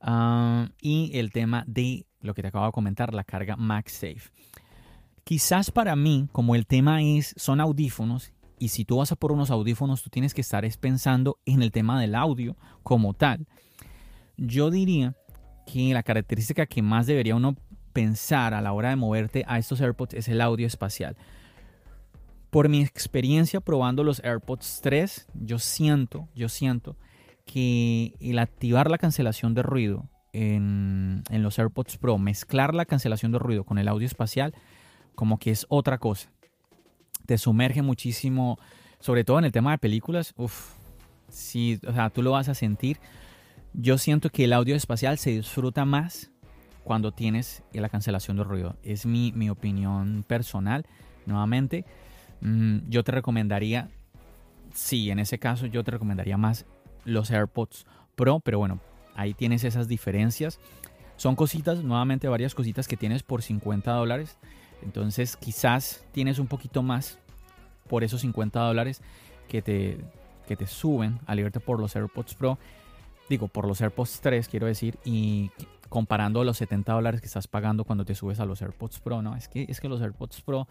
Ah, 0.00 0.68
y 0.80 1.10
el 1.18 1.32
tema 1.32 1.64
de 1.66 2.06
lo 2.20 2.34
que 2.34 2.42
te 2.42 2.48
acabo 2.48 2.66
de 2.66 2.72
comentar, 2.72 3.14
la 3.14 3.24
carga 3.24 3.56
MagSafe. 3.56 4.30
Quizás 5.24 5.70
para 5.70 5.96
mí, 5.96 6.28
como 6.32 6.54
el 6.54 6.66
tema 6.66 7.02
es, 7.02 7.34
son 7.36 7.60
audífonos, 7.60 8.32
y 8.58 8.68
si 8.68 8.84
tú 8.84 8.98
vas 8.98 9.10
a 9.10 9.16
por 9.16 9.32
unos 9.32 9.50
audífonos, 9.50 10.02
tú 10.02 10.10
tienes 10.10 10.34
que 10.34 10.42
estar 10.42 10.68
pensando 10.78 11.38
en 11.46 11.62
el 11.62 11.72
tema 11.72 11.98
del 12.00 12.14
audio 12.14 12.56
como 12.82 13.14
tal. 13.14 13.46
Yo 14.36 14.70
diría 14.70 15.16
que 15.66 15.94
la 15.94 16.02
característica 16.02 16.66
que 16.66 16.82
más 16.82 17.06
debería 17.06 17.36
uno 17.36 17.56
pensar 17.92 18.54
a 18.54 18.60
la 18.60 18.72
hora 18.72 18.90
de 18.90 18.96
moverte 18.96 19.44
a 19.48 19.58
estos 19.58 19.80
AirPods 19.80 20.14
es 20.14 20.28
el 20.28 20.40
audio 20.40 20.66
espacial. 20.66 21.16
Por 22.50 22.68
mi 22.68 22.82
experiencia 22.82 23.60
probando 23.60 24.04
los 24.04 24.22
AirPods 24.24 24.80
3, 24.82 25.28
yo 25.34 25.58
siento, 25.58 26.28
yo 26.34 26.48
siento 26.48 26.96
que 27.46 28.14
el 28.20 28.38
activar 28.38 28.90
la 28.90 28.98
cancelación 28.98 29.54
de 29.54 29.62
ruido 29.62 30.08
en, 30.32 31.22
en 31.30 31.42
los 31.42 31.58
AirPods 31.58 31.96
Pro, 31.96 32.18
mezclar 32.18 32.74
la 32.74 32.84
cancelación 32.84 33.32
de 33.32 33.38
ruido 33.38 33.64
con 33.64 33.78
el 33.78 33.88
audio 33.88 34.06
espacial, 34.06 34.54
como 35.14 35.38
que 35.38 35.50
es 35.50 35.66
otra 35.68 35.98
cosa. 35.98 36.30
Te 37.26 37.38
sumerge 37.38 37.82
muchísimo, 37.82 38.58
sobre 38.98 39.24
todo 39.24 39.38
en 39.38 39.44
el 39.44 39.52
tema 39.52 39.72
de 39.72 39.78
películas. 39.78 40.32
Uf, 40.36 40.74
si, 41.28 41.80
o 41.86 41.92
sea, 41.92 42.10
tú 42.10 42.22
lo 42.22 42.32
vas 42.32 42.48
a 42.48 42.54
sentir. 42.54 42.98
Yo 43.72 43.98
siento 43.98 44.30
que 44.30 44.44
el 44.44 44.52
audio 44.52 44.74
espacial 44.74 45.18
se 45.18 45.30
disfruta 45.30 45.84
más 45.84 46.30
cuando 46.82 47.12
tienes 47.12 47.62
la 47.72 47.88
cancelación 47.88 48.36
de 48.36 48.44
ruido. 48.44 48.76
Es 48.82 49.06
mi, 49.06 49.32
mi 49.32 49.48
opinión 49.50 50.24
personal. 50.26 50.86
Nuevamente, 51.26 51.84
mm, 52.40 52.88
yo 52.88 53.04
te 53.04 53.12
recomendaría, 53.12 53.90
sí, 54.72 55.10
en 55.10 55.18
ese 55.18 55.38
caso 55.38 55.66
yo 55.66 55.84
te 55.84 55.92
recomendaría 55.92 56.36
más 56.36 56.66
los 57.04 57.30
AirPods 57.30 57.86
Pro, 58.16 58.40
pero 58.40 58.58
bueno, 58.58 58.80
ahí 59.14 59.34
tienes 59.34 59.64
esas 59.64 59.88
diferencias. 59.88 60.58
Son 61.16 61.36
cositas, 61.36 61.84
nuevamente 61.84 62.28
varias 62.28 62.54
cositas 62.54 62.88
que 62.88 62.96
tienes 62.96 63.22
por 63.22 63.42
50 63.42 63.92
dólares. 63.92 64.38
Entonces 64.82 65.36
quizás 65.36 66.04
tienes 66.12 66.38
un 66.38 66.46
poquito 66.46 66.82
más 66.82 67.18
por 67.88 68.04
esos 68.04 68.20
50 68.20 68.60
dólares 68.60 69.02
que 69.48 69.62
te, 69.62 69.98
que 70.46 70.56
te 70.56 70.66
suben 70.66 71.18
al 71.26 71.40
irte 71.40 71.60
por 71.60 71.80
los 71.80 71.96
AirPods 71.96 72.34
Pro. 72.34 72.58
Digo, 73.28 73.48
por 73.48 73.66
los 73.66 73.80
AirPods 73.80 74.20
3 74.20 74.48
quiero 74.48 74.66
decir. 74.66 74.98
Y 75.04 75.50
comparando 75.90 76.44
los 76.44 76.56
70 76.56 76.92
dólares 76.92 77.20
que 77.20 77.26
estás 77.26 77.48
pagando 77.48 77.84
cuando 77.84 78.06
te 78.06 78.14
subes 78.14 78.40
a 78.40 78.46
los 78.46 78.62
AirPods 78.62 79.00
Pro, 79.00 79.20
¿no? 79.20 79.36
Es 79.36 79.48
que, 79.48 79.66
es 79.68 79.80
que 79.80 79.88
los 79.88 80.00
AirPods 80.00 80.40
Pro 80.40 80.66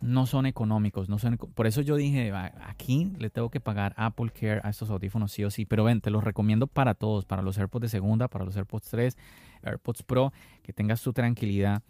no 0.00 0.24
son 0.24 0.46
económicos, 0.46 1.08
no 1.08 1.18
son, 1.18 1.36
por 1.36 1.66
eso 1.66 1.82
yo 1.82 1.96
dije, 1.96 2.32
aquí 2.64 3.12
le 3.18 3.28
tengo 3.28 3.50
que 3.50 3.60
pagar 3.60 3.92
Apple 3.96 4.30
Care 4.30 4.60
a 4.62 4.70
estos 4.70 4.88
audífonos 4.88 5.32
sí 5.32 5.44
o 5.44 5.50
sí, 5.50 5.66
pero 5.66 5.84
ven, 5.84 6.00
te 6.00 6.10
los 6.10 6.24
recomiendo 6.24 6.68
para 6.68 6.94
todos, 6.94 7.24
para 7.24 7.42
los 7.42 7.58
AirPods 7.58 7.82
de 7.82 7.88
segunda, 7.88 8.28
para 8.28 8.44
los 8.44 8.56
AirPods 8.56 8.88
3, 8.88 9.16
AirPods 9.64 10.04
Pro, 10.04 10.32
que 10.62 10.72
tengas 10.72 11.02
tu 11.02 11.12
tranquilidad 11.12 11.82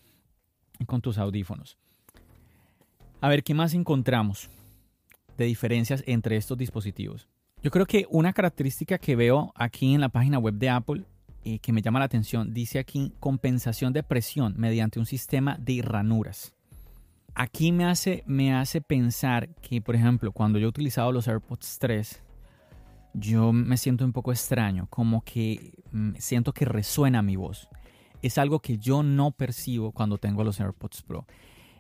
con 0.87 1.01
tus 1.01 1.19
audífonos. 1.19 1.79
A 3.21 3.29
ver, 3.29 3.45
¿qué 3.45 3.55
más 3.55 3.75
encontramos 3.75 4.49
de 5.39 5.45
diferencias 5.45 6.03
entre 6.07 6.37
estos 6.37 6.59
dispositivos? 6.59 7.29
Yo 7.63 7.71
creo 7.71 7.87
que 7.87 8.07
una 8.11 8.33
característica 8.33 8.99
que 8.99 9.15
veo 9.15 9.53
aquí 9.55 9.95
en 9.95 10.01
la 10.01 10.09
página 10.09 10.39
web 10.39 10.55
de 10.55 10.69
Apple 10.69 11.05
y 11.45 11.61
que 11.61 11.73
me 11.73 11.83
llama 11.83 12.01
la 12.01 12.07
atención, 12.07 12.53
dice 12.53 12.79
aquí 12.79 13.13
compensación 13.21 13.93
de 13.93 14.03
presión 14.03 14.55
mediante 14.57 14.99
un 14.99 15.07
sistema 15.07 15.57
de 15.61 15.83
ranuras. 15.83 16.53
Aquí 17.35 17.73
me 17.73 17.85
hace, 17.85 18.25
me 18.27 18.55
hace 18.55 18.81
pensar 18.81 19.49
que, 19.57 19.81
por 19.81 19.95
ejemplo, 19.95 20.33
cuando 20.33 20.59
yo 20.59 20.67
he 20.67 20.69
utilizado 20.69 21.13
los 21.13 21.29
AirPods 21.29 21.79
3, 21.79 22.23
yo 23.15 23.53
me 23.53 23.77
siento 23.77 24.05
un 24.05 24.13
poco 24.13 24.33
extraño, 24.33 24.87
como 24.91 25.23
que 25.23 25.73
mm, 25.93 26.15
siento 26.19 26.53
que 26.53 26.65
resuena 26.65 27.23
mi 27.23 27.37
voz 27.37 27.69
es 28.23 28.39
algo 28.39 28.61
que 28.61 28.79
yo 28.79 29.03
no 29.03 29.33
percibo 29.33 29.93
cuando 29.93 30.19
tengo 30.19 30.45
los 30.45 30.61
AirPods 30.61 31.03
Pro. 31.03 31.27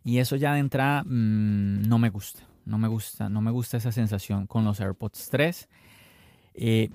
Y 0.04 0.18
eso 0.18 0.36
ya 0.36 0.54
de 0.54 0.60
entrada 0.60 1.04
mm, 1.04 1.82
no 1.88 1.98
me 1.98 2.10
gusta. 2.10 2.42
No 2.64 2.78
me 2.78 2.88
gusta, 2.88 3.28
no 3.28 3.40
me 3.40 3.50
gusta 3.50 3.76
esa 3.76 3.90
sensación 3.90 4.46
con 4.46 4.64
los 4.64 4.80
AirPods 4.80 5.28
3. 5.30 5.68
Eh, 6.54 6.90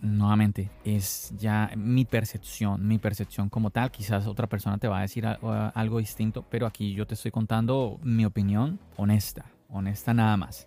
nuevamente, 0.00 0.70
es 0.84 1.32
ya 1.36 1.70
mi 1.76 2.04
percepción, 2.04 2.86
mi 2.86 2.98
percepción 2.98 3.48
como 3.48 3.70
tal. 3.70 3.90
Quizás 3.90 4.26
otra 4.26 4.48
persona 4.48 4.78
te 4.78 4.88
va 4.88 4.98
a 4.98 5.02
decir 5.02 5.26
algo 5.26 5.98
distinto, 5.98 6.44
pero 6.48 6.66
aquí 6.66 6.92
yo 6.94 7.06
te 7.06 7.14
estoy 7.14 7.30
contando 7.30 7.98
mi 8.02 8.24
opinión 8.24 8.78
honesta, 8.96 9.46
honesta 9.68 10.14
nada 10.14 10.36
más. 10.36 10.66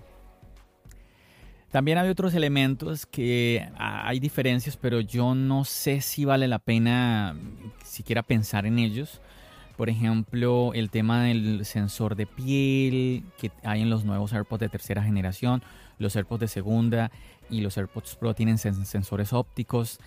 También 1.78 2.00
hay 2.00 2.10
otros 2.10 2.34
elementos 2.34 3.06
que 3.06 3.70
ah, 3.78 4.08
hay 4.08 4.20
diferencias, 4.20 4.76
pero 4.76 5.00
yo 5.00 5.36
no 5.36 5.64
sé 5.64 6.02
si 6.02 6.26
vale 6.26 6.48
la 6.48 6.58
pena 6.58 7.36
siquiera 7.84 8.24
pensar 8.24 8.66
en 8.66 8.80
ellos. 8.80 9.22
Por 9.76 9.88
ejemplo, 9.88 10.72
el 10.74 10.90
tema 10.90 11.26
del 11.26 11.66
sensor 11.66 12.16
de 12.16 12.26
piel 12.26 13.26
que 13.38 13.52
hay 13.62 13.84
en 13.84 13.92
los 13.92 14.06
nuevos 14.06 14.34
AirPods 14.34 14.62
de 14.62 14.70
tercera 14.70 15.04
generación, 15.04 15.62
los 16.00 16.16
AirPods 16.16 16.40
de 16.40 16.48
segunda 16.48 17.12
y 17.48 17.62
los 17.62 17.78
AirPods 17.78 18.16
Pro 18.16 18.34
tienen 18.34 18.58
sensores 18.58 19.32
ópticos. 19.32 20.00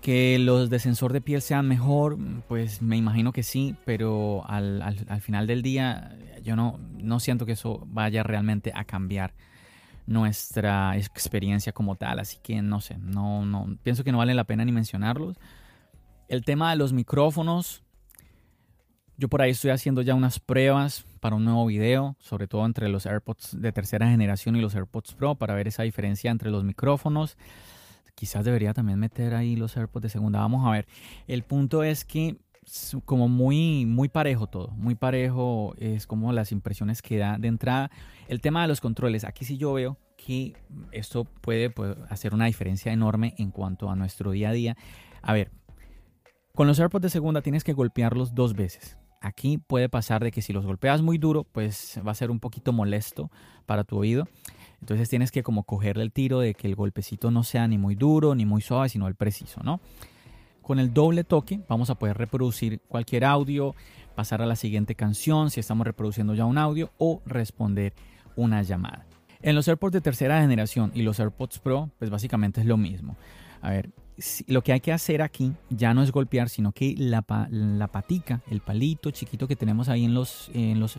Que 0.00 0.40
los 0.40 0.68
de 0.68 0.80
sensor 0.80 1.12
de 1.12 1.20
piel 1.20 1.42
sean 1.42 1.68
mejor, 1.68 2.18
pues 2.48 2.82
me 2.82 2.96
imagino 2.96 3.32
que 3.32 3.44
sí, 3.44 3.76
pero 3.84 4.42
al, 4.48 4.82
al 4.82 5.20
final 5.20 5.46
del 5.46 5.62
día 5.62 6.18
yo 6.42 6.56
no, 6.56 6.80
no 6.98 7.20
siento 7.20 7.46
que 7.46 7.52
eso 7.52 7.86
vaya 7.86 8.24
realmente 8.24 8.72
a 8.74 8.82
cambiar 8.82 9.32
nuestra 10.06 10.96
experiencia 10.96 11.72
como 11.72 11.96
tal, 11.96 12.18
así 12.18 12.38
que 12.42 12.60
no 12.60 12.80
sé, 12.80 12.98
no, 12.98 13.44
no, 13.46 13.78
pienso 13.82 14.04
que 14.04 14.12
no 14.12 14.18
vale 14.18 14.34
la 14.34 14.44
pena 14.44 14.64
ni 14.64 14.72
mencionarlos. 14.72 15.38
El 16.28 16.44
tema 16.44 16.70
de 16.70 16.76
los 16.76 16.92
micrófonos, 16.92 17.82
yo 19.16 19.28
por 19.28 19.42
ahí 19.42 19.52
estoy 19.52 19.70
haciendo 19.70 20.02
ya 20.02 20.14
unas 20.14 20.40
pruebas 20.40 21.04
para 21.20 21.36
un 21.36 21.44
nuevo 21.44 21.66
video, 21.66 22.16
sobre 22.18 22.48
todo 22.48 22.66
entre 22.66 22.88
los 22.88 23.06
AirPods 23.06 23.60
de 23.60 23.72
tercera 23.72 24.08
generación 24.08 24.56
y 24.56 24.60
los 24.60 24.74
AirPods 24.74 25.14
Pro, 25.14 25.36
para 25.36 25.54
ver 25.54 25.68
esa 25.68 25.82
diferencia 25.82 26.30
entre 26.30 26.50
los 26.50 26.64
micrófonos. 26.64 27.36
Quizás 28.14 28.44
debería 28.44 28.74
también 28.74 28.98
meter 28.98 29.34
ahí 29.34 29.56
los 29.56 29.76
AirPods 29.76 30.02
de 30.04 30.08
segunda. 30.08 30.40
Vamos 30.40 30.66
a 30.66 30.70
ver. 30.70 30.86
El 31.26 31.42
punto 31.42 31.82
es 31.82 32.04
que 32.04 32.36
como 33.04 33.28
muy, 33.28 33.86
muy 33.86 34.08
parejo 34.08 34.46
todo, 34.46 34.68
muy 34.72 34.94
parejo 34.94 35.74
es 35.78 36.06
como 36.06 36.32
las 36.32 36.52
impresiones 36.52 37.02
que 37.02 37.18
da 37.18 37.38
de 37.38 37.48
entrada. 37.48 37.90
El 38.28 38.40
tema 38.40 38.62
de 38.62 38.68
los 38.68 38.80
controles, 38.80 39.24
aquí 39.24 39.44
sí 39.44 39.56
yo 39.56 39.72
veo 39.74 39.98
que 40.16 40.54
esto 40.92 41.24
puede, 41.24 41.72
hacer 42.08 42.34
una 42.34 42.46
diferencia 42.46 42.92
enorme 42.92 43.34
en 43.38 43.50
cuanto 43.50 43.90
a 43.90 43.96
nuestro 43.96 44.30
día 44.30 44.50
a 44.50 44.52
día. 44.52 44.76
A 45.22 45.32
ver, 45.32 45.50
con 46.54 46.66
los 46.66 46.78
AirPods 46.78 47.02
de 47.02 47.10
segunda 47.10 47.42
tienes 47.42 47.64
que 47.64 47.72
golpearlos 47.72 48.34
dos 48.34 48.54
veces. 48.54 48.98
Aquí 49.20 49.58
puede 49.58 49.88
pasar 49.88 50.22
de 50.22 50.30
que 50.30 50.42
si 50.42 50.52
los 50.52 50.66
golpeas 50.66 51.00
muy 51.00 51.16
duro, 51.18 51.44
pues 51.44 51.98
va 52.06 52.12
a 52.12 52.14
ser 52.14 52.30
un 52.30 52.40
poquito 52.40 52.72
molesto 52.72 53.30
para 53.64 53.84
tu 53.84 53.96
oído. 53.96 54.28
Entonces 54.80 55.08
tienes 55.08 55.30
que 55.30 55.42
como 55.42 55.64
cogerle 55.64 56.02
el 56.02 56.12
tiro 56.12 56.40
de 56.40 56.54
que 56.54 56.66
el 56.66 56.74
golpecito 56.74 57.30
no 57.30 57.42
sea 57.42 57.66
ni 57.66 57.78
muy 57.78 57.94
duro 57.94 58.34
ni 58.34 58.44
muy 58.44 58.60
suave, 58.60 58.90
sino 58.90 59.08
el 59.08 59.14
preciso, 59.14 59.62
¿no? 59.62 59.80
Con 60.64 60.78
el 60.78 60.94
doble 60.94 61.24
toque 61.24 61.60
vamos 61.68 61.90
a 61.90 61.94
poder 61.94 62.16
reproducir 62.16 62.80
cualquier 62.88 63.26
audio, 63.26 63.74
pasar 64.14 64.40
a 64.40 64.46
la 64.46 64.56
siguiente 64.56 64.94
canción 64.94 65.50
si 65.50 65.60
estamos 65.60 65.86
reproduciendo 65.86 66.34
ya 66.34 66.46
un 66.46 66.56
audio 66.56 66.90
o 66.96 67.20
responder 67.26 67.92
una 68.34 68.62
llamada. 68.62 69.06
En 69.42 69.54
los 69.54 69.68
AirPods 69.68 69.92
de 69.92 70.00
tercera 70.00 70.40
generación 70.40 70.90
y 70.94 71.02
los 71.02 71.20
AirPods 71.20 71.58
Pro, 71.58 71.90
pues 71.98 72.10
básicamente 72.10 72.62
es 72.62 72.66
lo 72.66 72.78
mismo. 72.78 73.14
A 73.60 73.70
ver, 73.70 73.90
lo 74.46 74.62
que 74.62 74.72
hay 74.72 74.80
que 74.80 74.92
hacer 74.92 75.20
aquí 75.20 75.52
ya 75.68 75.92
no 75.92 76.02
es 76.02 76.10
golpear, 76.10 76.48
sino 76.48 76.72
que 76.72 76.94
la, 76.96 77.20
patica, 77.20 78.40
el 78.50 78.62
palito 78.62 79.10
chiquito 79.10 79.46
que 79.46 79.56
tenemos 79.56 79.90
ahí 79.90 80.06
en 80.06 80.14
los, 80.14 80.50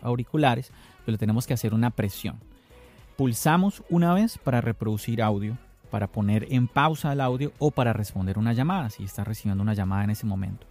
auriculares, 0.03 0.71
pues 1.05 1.17
tenemos 1.17 1.47
que 1.47 1.55
hacer 1.55 1.73
una 1.73 1.89
presión. 1.89 2.39
Pulsamos 3.17 3.81
una 3.89 4.13
vez 4.13 4.37
para 4.37 4.61
reproducir 4.61 5.23
audio 5.23 5.57
para 5.85 6.07
poner 6.07 6.47
en 6.49 6.67
pausa 6.67 7.13
el 7.13 7.21
audio 7.21 7.53
o 7.59 7.71
para 7.71 7.93
responder 7.93 8.37
una 8.37 8.53
llamada, 8.53 8.89
si 8.89 9.03
estás 9.03 9.27
recibiendo 9.27 9.63
una 9.63 9.73
llamada 9.73 10.03
en 10.03 10.09
ese 10.09 10.25
momento. 10.25 10.67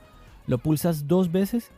Lo 0.46 0.58
pulsas 0.58 1.06
dos 1.06 1.32
veces 1.32 1.70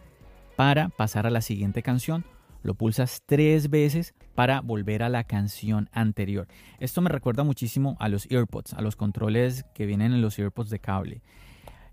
para 0.57 0.88
pasar 0.88 1.27
a 1.27 1.31
la 1.31 1.40
siguiente 1.40 1.83
canción. 1.83 2.25
Lo 2.62 2.75
pulsas 2.75 3.22
tres 3.27 3.70
veces 3.70 4.14
para 4.35 4.61
volver 4.61 5.05
a 5.05 5.09
la 5.09 5.22
canción 5.25 5.88
anterior. 5.92 6.49
Esto 6.81 7.01
me 7.01 7.11
recuerda 7.11 7.44
muchísimo 7.44 7.96
a 8.01 8.09
los 8.09 8.29
earpods, 8.31 8.75
a 8.75 8.81
los 8.81 8.96
controles 8.96 9.64
que 9.72 9.87
vienen 9.87 10.12
en 10.12 10.20
los 10.20 10.37
earpods 10.38 10.70
de 10.70 10.81
cable. 10.81 11.22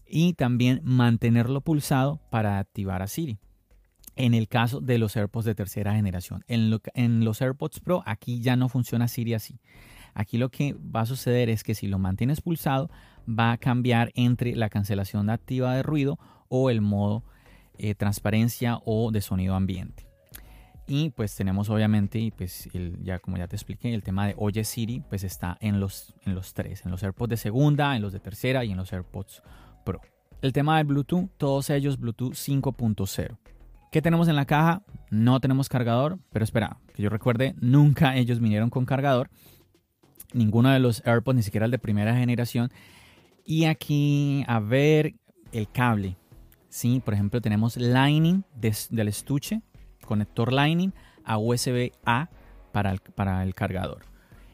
Y 0.08 0.34
también 0.34 0.82
mantenerlo 0.84 1.62
pulsado 1.62 2.20
para 2.32 2.58
activar 2.58 3.04
a 3.04 3.08
Siri. 3.08 3.38
en 4.16 4.34
el 4.36 4.48
caso 4.48 4.80
de 4.80 5.00
los 5.00 5.16
AirPods 5.16 5.46
de 5.46 5.56
tercera 5.56 5.96
generación. 5.96 6.44
En, 6.48 6.80
en, 6.94 7.26
los 7.26 7.42
AirPods 7.42 7.80
Pro 7.80 8.04
aquí 8.06 8.42
ya 8.42 8.56
no 8.56 8.70
funciona 8.70 9.08
Siri 9.08 9.34
así. 9.34 9.60
Aquí 10.14 10.38
lo 10.38 10.50
que 10.50 10.74
va 10.74 11.02
a 11.02 11.06
suceder 11.06 11.50
es 11.50 11.64
que 11.64 11.76
si 11.76 11.88
lo 11.88 12.00
mantienes 12.00 12.42
pulsado 12.42 12.90
va 13.28 13.52
a 13.52 13.58
cambiar 13.58 14.12
entre 14.16 14.56
la 14.56 14.70
cancelación 14.70 15.30
activa 15.30 15.76
de 15.76 15.84
ruido 15.84 16.20
o 16.50 16.70
el 16.70 16.82
modo 16.82 17.24
eh, 17.78 17.96
transparencia 17.96 18.80
o 18.86 19.12
de 19.12 19.22
sonido 19.22 19.56
ambiente. 19.56 20.08
Y 20.86 21.12
pues 21.12 21.34
tenemos 21.36 21.70
obviamente, 21.70 22.34
pues 22.36 22.70
ya 23.02 23.20
como 23.20 23.38
ya 23.38 23.48
te 23.48 23.56
expliqué, 23.56 23.94
el 23.94 24.04
tema 24.04 24.28
de 24.28 24.36
Oye 24.38 24.64
Siri, 24.66 25.00
pues 25.00 25.24
está 25.24 25.58
en 25.62 25.80
los, 25.80 26.14
en 26.26 26.36
los 26.36 26.54
tres, 26.54 26.86
en 26.86 26.92
los 26.92 27.02
AirPods 27.04 27.30
de 27.30 27.38
segunda, 27.38 27.96
en 27.96 28.02
los 28.02 28.12
de 28.12 28.20
tercera 28.20 28.66
y 28.66 28.72
en 28.72 28.78
los 28.78 28.92
AirPods 28.92 29.42
Pro. 29.86 30.02
El 30.42 30.52
tema 30.52 30.78
de 30.78 30.84
Bluetooth, 30.84 31.30
todos 31.38 31.70
ellos 31.70 31.98
Bluetooth 31.98 32.34
5.0. 32.34 33.38
¿Qué 33.94 34.02
tenemos 34.02 34.28
en 34.28 34.36
la 34.36 34.46
caja? 34.46 34.84
No 35.10 35.40
tenemos 35.40 35.70
cargador, 35.70 36.20
pero 36.32 36.44
espera, 36.44 36.80
que 36.94 37.02
yo 37.02 37.10
recuerde, 37.10 37.56
nunca 37.62 38.16
ellos 38.18 38.40
vinieron 38.40 38.70
con 38.70 38.86
cargador. 38.86 39.30
Ninguno 40.34 40.70
de 40.70 40.80
los 40.80 41.06
AirPods, 41.06 41.36
ni 41.36 41.44
siquiera 41.44 41.66
el 41.66 41.72
de 41.72 41.80
primera 41.80 42.16
generación. 42.16 42.72
Y 43.46 43.66
aquí, 43.66 44.44
a 44.48 44.60
ver, 44.60 45.14
el 45.52 45.70
cable. 45.70 46.18
Sí, 46.70 47.02
por 47.04 47.14
ejemplo, 47.14 47.42
tenemos 47.42 47.78
Lightning 47.78 48.44
del 48.56 49.08
estuche 49.08 49.62
conector 50.04 50.54
Lightning 50.54 50.94
a 51.24 51.38
USB-A 51.38 52.30
para 52.72 52.92
el, 52.92 53.00
para 53.00 53.44
el 53.44 53.56
cargador. 53.56 54.06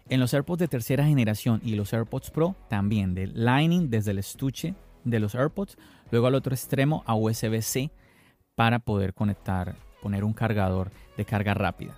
En 0.10 0.20
los 0.20 0.34
AirPods 0.34 0.60
de 0.60 0.68
tercera 0.68 1.06
generación 1.06 1.62
y 1.64 1.76
los 1.76 1.94
AirPods 1.94 2.32
Pro 2.32 2.56
también 2.70 3.14
de 3.14 3.28
Lightning 3.28 3.90
desde 3.90 4.12
el 4.12 4.20
estuche 4.20 4.74
de 5.04 5.20
los 5.20 5.36
AirPods, 5.36 5.78
luego 6.12 6.28
al 6.28 6.36
otro 6.36 6.54
extremo 6.54 7.04
a 7.06 7.16
USB-C 7.16 7.92
para 8.56 8.80
poder 8.80 9.14
conectar, 9.14 9.76
poner 10.02 10.24
un 10.24 10.34
cargador 10.34 10.92
de 11.16 11.26
carga 11.26 11.54
rápida. 11.54 11.96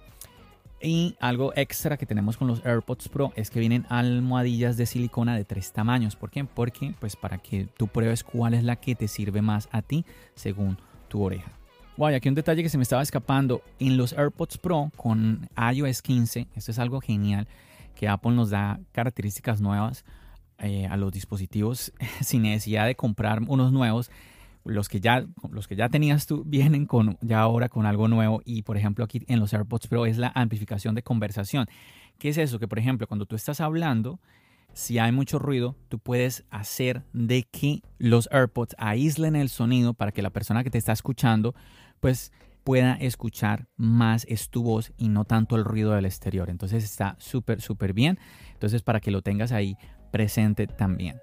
Y 0.83 1.15
algo 1.19 1.53
extra 1.55 1.97
que 1.97 2.07
tenemos 2.07 2.37
con 2.37 2.47
los 2.47 2.65
AirPods 2.65 3.09
Pro 3.09 3.33
es 3.35 3.51
que 3.51 3.59
vienen 3.59 3.85
almohadillas 3.89 4.77
de 4.77 4.87
silicona 4.87 5.35
de 5.35 5.45
tres 5.45 5.71
tamaños. 5.71 6.15
¿Por 6.15 6.31
qué? 6.31 6.43
Porque 6.43 6.95
pues 6.99 7.15
para 7.15 7.37
que 7.37 7.67
tú 7.77 7.87
pruebes 7.87 8.23
cuál 8.23 8.55
es 8.55 8.63
la 8.63 8.77
que 8.77 8.95
te 8.95 9.07
sirve 9.07 9.41
más 9.41 9.69
a 9.71 9.81
ti 9.83 10.05
según 10.33 10.77
tu 11.07 11.21
oreja. 11.21 11.51
Wow, 11.97 12.15
aquí 12.15 12.29
un 12.29 12.35
detalle 12.35 12.63
que 12.63 12.69
se 12.69 12.77
me 12.77 12.83
estaba 12.83 13.03
escapando. 13.03 13.61
En 13.77 13.95
los 13.95 14.13
AirPods 14.13 14.57
Pro 14.57 14.91
con 14.95 15.47
iOS 15.73 16.01
15, 16.01 16.47
esto 16.55 16.71
es 16.71 16.79
algo 16.79 16.99
genial, 16.99 17.47
que 17.95 18.07
Apple 18.07 18.31
nos 18.31 18.49
da 18.49 18.79
características 18.91 19.61
nuevas 19.61 20.03
eh, 20.57 20.87
a 20.87 20.97
los 20.97 21.11
dispositivos 21.11 21.93
sin 22.21 22.41
necesidad 22.43 22.87
de 22.87 22.95
comprar 22.95 23.41
unos 23.47 23.71
nuevos. 23.71 24.09
Los 24.63 24.89
que, 24.89 24.99
ya, 24.99 25.25
los 25.49 25.67
que 25.67 25.75
ya 25.75 25.89
tenías 25.89 26.27
tú 26.27 26.43
vienen 26.45 26.85
con 26.85 27.17
ya 27.21 27.39
ahora 27.39 27.67
con 27.67 27.85
algo 27.85 28.07
nuevo 28.07 28.41
y 28.45 28.61
por 28.61 28.77
ejemplo 28.77 29.03
aquí 29.03 29.23
en 29.27 29.39
los 29.39 29.53
AirPods 29.53 29.87
Pro 29.87 30.05
es 30.05 30.17
la 30.17 30.31
amplificación 30.35 30.93
de 30.93 31.01
conversación. 31.01 31.67
¿Qué 32.19 32.29
es 32.29 32.37
eso? 32.37 32.59
Que 32.59 32.67
por 32.67 32.77
ejemplo 32.77 33.07
cuando 33.07 33.25
tú 33.25 33.35
estás 33.35 33.59
hablando 33.59 34.19
si 34.73 34.99
hay 34.99 35.11
mucho 35.11 35.39
ruido, 35.39 35.75
tú 35.89 35.99
puedes 35.99 36.45
hacer 36.49 37.03
de 37.13 37.43
que 37.43 37.81
los 37.97 38.29
AirPods 38.31 38.75
aíslen 38.77 39.35
el 39.35 39.49
sonido 39.49 39.93
para 39.93 40.11
que 40.11 40.21
la 40.21 40.29
persona 40.29 40.63
que 40.63 40.69
te 40.69 40.77
está 40.77 40.93
escuchando 40.93 41.55
pues 41.99 42.31
pueda 42.63 42.93
escuchar 42.93 43.67
más 43.75 44.25
tu 44.49 44.63
voz 44.63 44.93
y 44.97 45.09
no 45.09 45.25
tanto 45.25 45.55
el 45.55 45.65
ruido 45.65 45.93
del 45.93 46.05
exterior. 46.05 46.49
Entonces 46.49 46.83
está 46.83 47.15
súper, 47.19 47.61
súper 47.61 47.93
bien. 47.93 48.19
Entonces 48.53 48.81
para 48.81 48.99
que 48.99 49.11
lo 49.11 49.21
tengas 49.21 49.51
ahí 49.51 49.75
presente 50.11 50.67
también. 50.67 51.19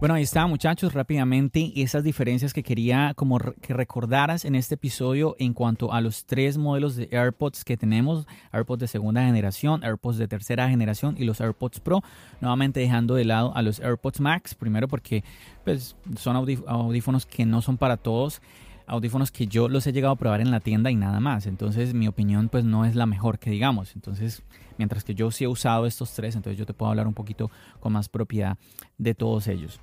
Bueno, 0.00 0.14
ahí 0.14 0.22
está, 0.22 0.46
muchachos, 0.46 0.94
rápidamente 0.94 1.74
esas 1.76 2.02
diferencias 2.02 2.54
que 2.54 2.62
quería 2.62 3.12
como 3.14 3.38
que 3.38 3.74
recordaras 3.74 4.46
en 4.46 4.54
este 4.54 4.76
episodio 4.76 5.36
en 5.38 5.52
cuanto 5.52 5.92
a 5.92 6.00
los 6.00 6.24
tres 6.24 6.56
modelos 6.56 6.96
de 6.96 7.10
AirPods 7.12 7.64
que 7.66 7.76
tenemos, 7.76 8.26
AirPods 8.50 8.80
de 8.80 8.88
segunda 8.88 9.22
generación, 9.26 9.84
AirPods 9.84 10.16
de 10.16 10.26
tercera 10.26 10.70
generación 10.70 11.16
y 11.18 11.24
los 11.24 11.42
AirPods 11.42 11.80
Pro, 11.80 12.02
nuevamente 12.40 12.80
dejando 12.80 13.14
de 13.14 13.26
lado 13.26 13.54
a 13.54 13.60
los 13.60 13.78
AirPods 13.78 14.20
Max, 14.20 14.54
primero 14.54 14.88
porque 14.88 15.22
pues, 15.64 15.94
son 16.16 16.34
audífonos 16.34 17.26
que 17.26 17.44
no 17.44 17.60
son 17.60 17.76
para 17.76 17.98
todos 17.98 18.40
audífonos 18.86 19.30
que 19.30 19.46
yo 19.46 19.68
los 19.68 19.86
he 19.86 19.92
llegado 19.92 20.14
a 20.14 20.16
probar 20.16 20.40
en 20.40 20.50
la 20.50 20.58
tienda 20.58 20.90
y 20.90 20.96
nada 20.96 21.20
más. 21.20 21.46
Entonces 21.46 21.94
mi 21.94 22.08
opinión 22.08 22.48
pues 22.48 22.64
no 22.64 22.86
es 22.86 22.96
la 22.96 23.06
mejor 23.06 23.38
que 23.38 23.50
digamos. 23.50 23.94
Entonces 23.94 24.42
mientras 24.78 25.04
que 25.04 25.14
yo 25.14 25.30
sí 25.30 25.44
he 25.44 25.46
usado 25.46 25.86
estos 25.86 26.12
tres, 26.14 26.34
entonces 26.34 26.58
yo 26.58 26.66
te 26.66 26.74
puedo 26.74 26.90
hablar 26.90 27.06
un 27.06 27.14
poquito 27.14 27.50
con 27.78 27.92
más 27.92 28.08
propiedad 28.08 28.56
de 28.98 29.14
todos 29.14 29.46
ellos. 29.46 29.80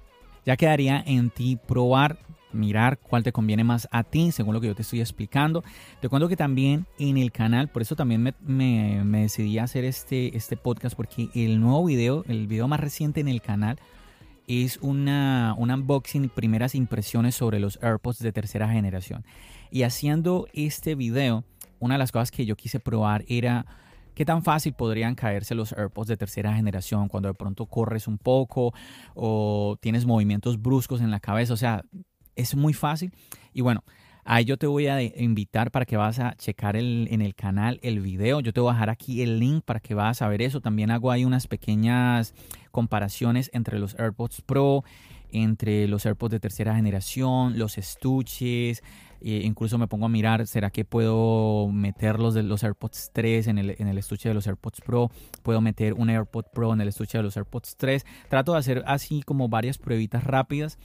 Ya 0.48 0.56
quedaría 0.56 1.04
en 1.06 1.30
ti 1.30 1.58
probar, 1.58 2.20
mirar 2.54 3.00
cuál 3.00 3.22
te 3.22 3.34
conviene 3.34 3.66
más 3.66 3.90
a 3.92 4.06
ti, 4.06 4.32
según 4.32 4.54
lo 4.54 4.62
que 4.62 4.68
yo 4.68 4.76
te 4.76 4.82
estoy 4.82 5.02
explicando. 5.02 5.62
Te 6.00 6.08
cuento 6.08 6.30
que 6.30 6.38
también 6.38 6.86
en 7.00 7.18
el 7.18 7.34
canal, 7.34 7.68
por 7.68 7.82
eso 7.82 7.98
también 7.98 8.34
me, 8.40 9.04
decidí 9.20 9.60
a 9.60 9.66
hacer 9.66 9.84
este, 9.84 10.38
este 10.38 10.56
podcast, 10.56 10.96
porque 10.96 11.28
el 11.36 11.60
nuevo 11.60 11.84
video, 11.84 12.24
el 12.30 12.48
video 12.48 12.70
más 12.70 12.80
reciente 12.80 13.20
en 13.20 13.28
el 13.28 13.42
canal, 13.42 13.78
es 14.48 14.80
una, 14.82 15.54
un 15.58 15.70
unboxing, 15.70 16.30
primeras 16.30 16.76
impresiones 16.76 17.36
sobre 17.36 17.60
los 17.60 17.78
AirPods 17.84 18.20
de 18.20 18.32
tercera 18.32 18.70
generación. 18.70 19.26
Y 19.70 19.84
haciendo 19.84 20.48
este 20.54 20.96
video, 20.96 21.44
una 21.80 21.96
de 21.96 22.00
las 22.00 22.14
cosas 22.14 22.32
que 22.32 22.46
yo 22.46 22.56
quise 22.56 22.80
probar 22.80 23.26
era 23.28 23.66
¿Qué 24.18 24.26
tan 24.26 24.42
fácil 24.42 24.74
podrían 24.74 25.14
caerse 25.14 25.54
los 25.54 25.74
AirPods 25.74 26.08
de 26.08 26.18
tercera 26.18 26.52
generación 26.52 27.08
cuando 27.08 27.30
de 27.30 27.36
pronto 27.36 27.68
corres 27.68 28.08
un 28.08 28.18
poco 28.18 28.74
o 29.14 29.78
tienes 29.80 30.08
movimientos 30.08 30.60
bruscos 30.60 31.02
en 31.02 31.12
la 31.12 31.20
cabeza? 31.20 31.54
O 31.54 31.56
sea, 31.56 31.84
es 32.36 32.56
muy 32.56 32.74
fácil. 32.74 33.12
Y 33.54 33.62
bueno, 33.62 33.84
ahí 34.26 34.44
yo 34.44 34.58
te 34.58 34.66
voy 34.66 34.88
a 34.88 35.00
invitar 35.04 35.70
para 35.70 35.86
que 35.86 35.98
vas 35.98 36.18
a 36.18 36.34
checar 36.34 36.76
en 36.78 37.22
el 37.22 37.36
canal 37.36 37.80
el 37.84 38.00
video. 38.00 38.40
Yo 38.40 38.54
te 38.54 38.60
voy 38.60 38.72
a 38.72 38.74
dejar 38.74 38.90
aquí 38.90 39.22
el 39.22 39.38
link 39.38 39.64
para 39.64 39.80
que 39.80 39.94
vas 39.94 40.24
a 40.24 40.28
ver 40.28 40.42
eso. 40.42 40.62
También 40.62 40.90
hago 40.90 41.12
ahí 41.12 41.24
unas 41.24 41.46
pequeñas 41.46 42.34
comparaciones 42.72 43.52
entre 43.54 43.78
los 43.78 43.94
AirPods 44.00 44.42
Pro, 44.42 44.84
entre 45.32 45.88
los 45.88 46.08
AirPods 46.08 46.32
de 46.32 46.40
tercera 46.40 46.76
generación, 46.76 47.60
los 47.60 47.78
estuches, 47.78 48.82
incluso 49.22 49.78
me 49.78 49.88
pongo 49.88 50.06
a 50.06 50.10
mirar, 50.10 50.48
¿será 50.48 50.70
que 50.70 50.86
puedo 50.86 51.70
meter 51.72 52.20
los, 52.20 52.34
de 52.34 52.44
los 52.44 52.64
AirPods 52.64 53.12
3 53.14 53.48
en 53.48 53.58
el, 53.58 53.98
estuche 53.98 54.30
de 54.30 54.36
los 54.36 54.48
AirPods 54.48 54.82
Pro? 54.82 55.12
¿Puedo 55.44 55.62
meter 55.62 55.94
un 55.94 56.10
AirPod 56.10 56.46
Pro 56.54 56.74
en 56.74 56.82
el 56.82 56.88
estuche 56.88 57.18
de 57.18 57.24
los 57.24 57.38
AirPods 57.38 57.78
3? 57.78 58.06
Trato 58.30 58.54
de 58.54 58.60
hacer 58.60 58.84
así 58.88 59.24
como 59.24 59.50
varias 59.50 59.78
pruebitas 59.78 60.24
rápidas 60.24 60.78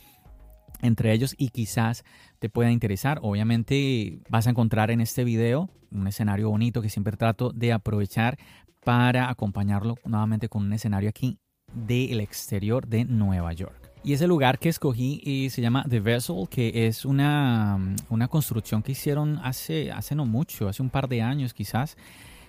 entre 0.81 1.13
ellos 1.13 1.35
y 1.39 1.51
quizás 1.51 2.05
te 2.39 2.49
pueda 2.49 2.71
interesar. 2.71 3.21
Obviamente 3.23 4.21
vas 4.29 4.47
a 4.47 4.51
encontrar 4.51 4.91
en 4.91 5.01
este 5.01 5.25
video 5.25 5.71
un 5.91 6.07
escenario 6.07 6.51
bonito 6.51 6.83
que 6.83 6.89
siempre 6.89 7.17
trato 7.17 7.51
de 7.51 7.73
aprovechar 7.73 8.39
para 8.85 9.31
acompañarlo 9.31 9.97
nuevamente 10.05 10.49
con 10.49 10.65
un 10.65 10.73
escenario 10.73 11.09
aquí 11.09 11.39
del 11.73 12.21
exterior 12.21 12.87
de 12.87 13.05
Nueva 13.05 13.53
York. 13.53 13.82
Y 14.05 14.15
ese 14.15 14.27
lugar 14.27 14.59
que 14.59 14.69
escogí 14.69 15.49
se 15.51 15.63
llama 15.63 15.85
The 15.89 16.01
Vessel, 16.01 16.49
que 16.51 16.89
es 16.89 17.05
una, 17.05 17.79
una 18.09 18.27
construcción 18.27 18.83
que 18.83 18.93
hicieron 18.93 19.39
hace, 19.45 19.93
hace 19.93 20.17
no 20.17 20.27
mucho, 20.27 20.69
hace 20.69 20.83
un 20.83 20.91
par 20.91 21.09
de 21.09 21.23
años 21.23 21.55
quizás. 21.55 21.97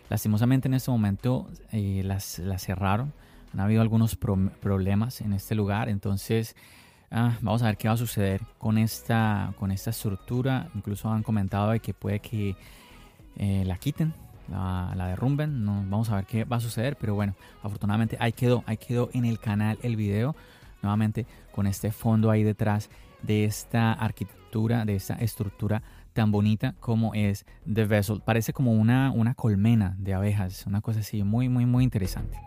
Lastimosamente 0.09 0.67
en 0.67 0.73
este 0.73 0.89
momento 0.89 1.47
eh, 1.71 2.01
las, 2.03 2.39
las, 2.39 2.63
cerraron. 2.63 3.13
Han 3.53 3.59
habido 3.59 3.83
algunos 3.83 4.15
problemas 4.15 5.21
en 5.21 5.33
este 5.33 5.53
lugar. 5.53 5.89
Entonces 5.89 6.55
ah, 7.11 7.37
vamos 7.41 7.61
a 7.61 7.67
ver 7.67 7.77
qué 7.77 7.87
va 7.87 7.93
a 7.93 7.97
suceder 7.97 8.41
con 8.57 8.79
esta, 8.79 9.53
con 9.59 9.71
esta 9.71 9.91
estructura. 9.91 10.71
Incluso 10.73 11.11
han 11.11 11.21
comentado 11.21 11.69
de 11.69 11.79
que 11.79 11.93
puede 11.93 12.19
que 12.19 12.55
eh, 13.37 13.63
la 13.63 13.77
quiten, 13.77 14.15
la, 14.49 14.91
la, 14.95 15.07
derrumben. 15.07 15.63
No, 15.63 15.83
vamos 15.87 16.09
a 16.09 16.15
ver 16.15 16.25
qué 16.25 16.45
va 16.45 16.55
a 16.55 16.61
suceder. 16.61 16.97
Pero 16.99 17.13
bueno, 17.13 17.35
afortunadamente 17.61 18.17
ahí 18.19 18.31
quedó, 18.31 18.63
ahí 18.65 18.77
quedó 18.77 19.11
en 19.13 19.25
el 19.25 19.37
canal 19.37 19.77
el 19.83 19.95
video 19.95 20.35
nuevamente 20.83 21.25
con 21.51 21.65
este 21.65 21.91
fondo 21.91 22.29
ahí 22.29 22.43
detrás 22.43 22.89
de 23.23 23.45
esta 23.45 23.93
arquitectura, 23.93 24.85
de 24.85 24.95
esta 24.95 25.15
estructura 25.15 25.81
tan 26.13 26.31
bonita 26.31 26.75
como 26.79 27.13
es 27.15 27.45
The 27.71 27.85
Vessel. 27.85 28.21
Parece 28.23 28.53
como 28.53 28.73
una, 28.73 29.11
una 29.11 29.33
colmena 29.33 29.95
de 29.97 30.13
abejas, 30.13 30.67
una 30.67 30.81
cosa 30.81 30.99
así 30.99 31.23
muy, 31.23 31.49
muy, 31.49 31.65
muy 31.65 31.83
interesante. 31.83 32.37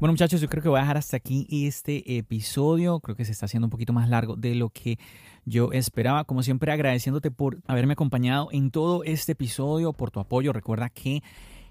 Bueno 0.00 0.12
muchachos, 0.12 0.40
yo 0.40 0.48
creo 0.48 0.62
que 0.62 0.68
voy 0.68 0.78
a 0.78 0.82
dejar 0.82 0.96
hasta 0.96 1.16
aquí 1.16 1.48
este 1.50 2.18
episodio. 2.18 3.00
Creo 3.00 3.16
que 3.16 3.24
se 3.24 3.32
está 3.32 3.46
haciendo 3.46 3.66
un 3.66 3.70
poquito 3.70 3.92
más 3.92 4.08
largo 4.08 4.36
de 4.36 4.54
lo 4.54 4.68
que 4.68 4.96
yo 5.44 5.72
esperaba. 5.72 6.22
Como 6.22 6.44
siempre 6.44 6.70
agradeciéndote 6.70 7.32
por 7.32 7.58
haberme 7.66 7.94
acompañado 7.94 8.48
en 8.52 8.70
todo 8.70 9.02
este 9.02 9.32
episodio, 9.32 9.92
por 9.92 10.12
tu 10.12 10.20
apoyo. 10.20 10.52
Recuerda 10.52 10.88
que 10.88 11.24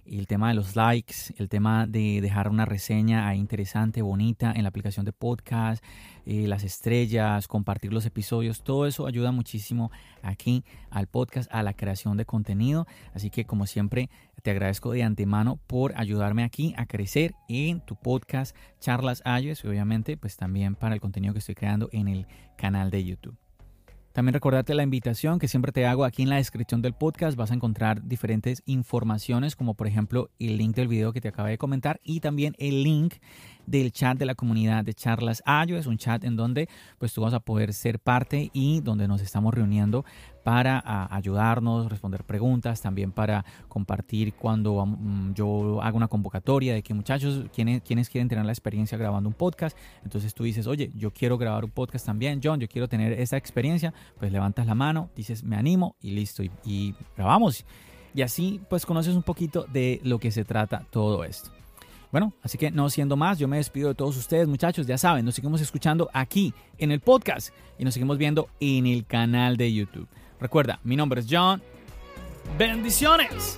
el 0.10 0.28
tema 0.28 0.49
de 0.49 0.55
los 0.55 0.76
likes, 0.76 1.34
el 1.38 1.49
tema 1.49 1.86
de 1.86 2.22
dejar 2.22 2.49
una 2.49 2.66
reseña 2.66 3.28
ahí 3.28 3.39
interesante, 3.39 4.01
bonita 4.01 4.51
en 4.55 4.64
la 4.64 4.70
aplicación 4.70 5.05
de 5.05 5.14
podcast, 5.14 5.84
eh, 6.26 6.47
las 6.47 6.64
estrellas, 6.64 7.47
compartir 7.47 7.93
los 7.93 8.05
episodios, 8.05 8.64
todo 8.64 8.86
eso 8.86 9.08
ayuda 9.08 9.32
muchísimo 9.32 9.91
aquí 10.22 10.64
al 10.89 11.08
podcast, 11.08 11.49
a 11.53 11.64
la 11.64 11.74
creación 11.74 12.18
de 12.18 12.26
contenido. 12.26 12.88
Así 13.14 13.30
que 13.30 13.45
como 13.45 13.66
siempre, 13.66 14.10
te 14.43 14.51
agradezco 14.51 14.91
de 14.91 15.03
antemano 15.03 15.60
por 15.68 15.93
ayudarme 15.97 16.43
aquí 16.43 16.74
a 16.78 16.86
crecer 16.86 17.34
en 17.49 17.82
tu 17.82 17.95
podcast 17.95 18.55
Charlas 18.80 19.22
Ayes 19.26 19.64
y 19.64 19.68
obviamente 19.68 20.18
pues 20.18 20.38
también 20.38 20.76
para 20.76 20.95
el 20.95 21.01
contenido 21.01 21.34
que 21.34 21.39
estoy 21.39 21.55
creando 21.55 21.89
en 21.91 22.08
el 22.08 22.28
canal 22.58 22.91
de 22.91 23.03
YouTube. 23.03 23.47
También 24.18 24.34
recordarte 24.34 24.74
la 24.74 24.82
invitación 24.82 25.38
que 25.38 25.47
siempre 25.47 25.72
te 25.72 25.86
hago 25.86 26.03
aquí 26.03 26.24
en 26.24 26.30
la 26.30 26.38
descripción 26.38 26.82
del 26.82 26.93
podcast. 26.93 27.38
Vas 27.38 27.51
a 27.51 27.53
encontrar 27.53 28.01
diferentes 28.01 28.63
informaciones 28.65 29.55
como 29.55 29.76
por 29.76 29.86
ejemplo 29.86 30.32
el 30.39 30.57
link 30.57 30.76
del 30.76 30.88
video 30.88 31.13
que 31.13 31.22
te 31.22 31.28
acabé 31.28 31.51
de 31.51 31.59
comentar 31.59 31.99
y 32.03 32.20
también 32.20 32.55
el 32.57 32.82
link 32.82 33.13
del 33.68 33.91
chat 33.91 34.18
de 34.18 34.26
la 34.26 34.34
comunidad 34.34 34.84
de 34.84 34.95
charlas 34.95 35.43
Ayo. 35.45 35.78
Es 35.78 35.86
un 35.86 35.99
chat 35.99 36.24
en 36.24 36.36
donde 36.36 36.68
pues 36.97 37.13
tú 37.13 37.22
vas 37.22 37.36
a 37.36 37.41
poder 37.41 37.74
ser 37.74 37.99
parte 37.99 38.49
y 38.53 38.82
donde 38.82 39.07
nos 39.07 39.22
estamos 39.22 39.53
reuniendo 39.53 40.03
para 40.48 40.82
ayudarnos, 41.14 41.89
responder 41.89 42.24
preguntas, 42.24 42.82
también 42.82 43.12
para 43.12 43.43
compartir 43.68 44.34
cuando 44.34 44.86
mm, 44.86 45.34
yo 45.34 45.82
hago 45.82 45.98
una 45.98 46.08
convocatoria 46.08 46.74
de 46.74 46.82
que 46.82 46.93
muchachos, 46.93 47.43
quienes, 47.54 47.82
quienes 47.82 48.10
quieren 48.10 48.30
tener 48.30 48.45
la 48.45 48.54
experiencia 48.54 48.98
grabando 48.98 49.28
un 49.28 49.36
podcast, 49.36 49.78
entonces 50.06 50.34
tú 50.34 50.45
dices, 50.45 50.66
oye, 50.66 50.89
yo 50.95 51.12
quiero 51.12 51.38
grabar 51.38 51.66
un 51.66 51.72
podcast 51.72 52.06
también, 52.06 52.39
John, 52.41 52.62
yo 52.62 52.70
quiero 52.70 52.88
tener 52.88 53.12
esa 53.12 53.36
experiencia, 53.36 53.93
pues 54.20 54.32
levantas 54.32 54.66
la 54.66 54.74
mano, 54.74 55.10
dices, 55.18 55.43
me 55.43 55.58
animo 55.58 55.98
y 56.00 56.12
listo, 56.12 56.41
y, 56.43 56.52
y 56.64 56.95
grabamos. 57.18 57.66
Y 58.16 58.22
así 58.22 58.62
pues 58.70 58.86
conoces 58.86 59.16
un 59.16 59.24
poquito 59.24 59.66
de 59.66 60.00
lo 60.06 60.18
que 60.18 60.32
se 60.32 60.45
trata 60.45 60.86
todo 60.91 61.26
esto. 61.26 61.52
Bueno, 62.10 62.34
así 62.41 62.58
que 62.58 62.72
no 62.72 62.89
siendo 62.89 63.18
más, 63.18 63.38
yo 63.38 63.50
me 63.50 63.58
despido 63.58 63.89
de 63.89 63.95
todos 63.95 64.16
ustedes, 64.16 64.48
muchachos. 64.48 64.88
Ya 64.88 64.98
saben, 64.98 65.26
nos 65.26 65.36
seguimos 65.36 65.60
escuchando 65.60 66.10
aquí 66.14 66.54
en 66.78 66.91
el 66.91 67.02
podcast 67.02 67.50
y 67.78 67.84
nos 67.84 67.93
seguimos 67.93 68.18
viendo 68.18 68.48
en 68.62 68.88
el 68.88 69.06
canal 69.06 69.58
de 69.58 69.74
YouTube. 69.74 70.08
Recuerda, 70.40 70.80
mi 70.84 70.96
nombre 70.96 71.22
es 71.22 71.28
John. 71.30 71.62
Bendiciones. 72.58 73.58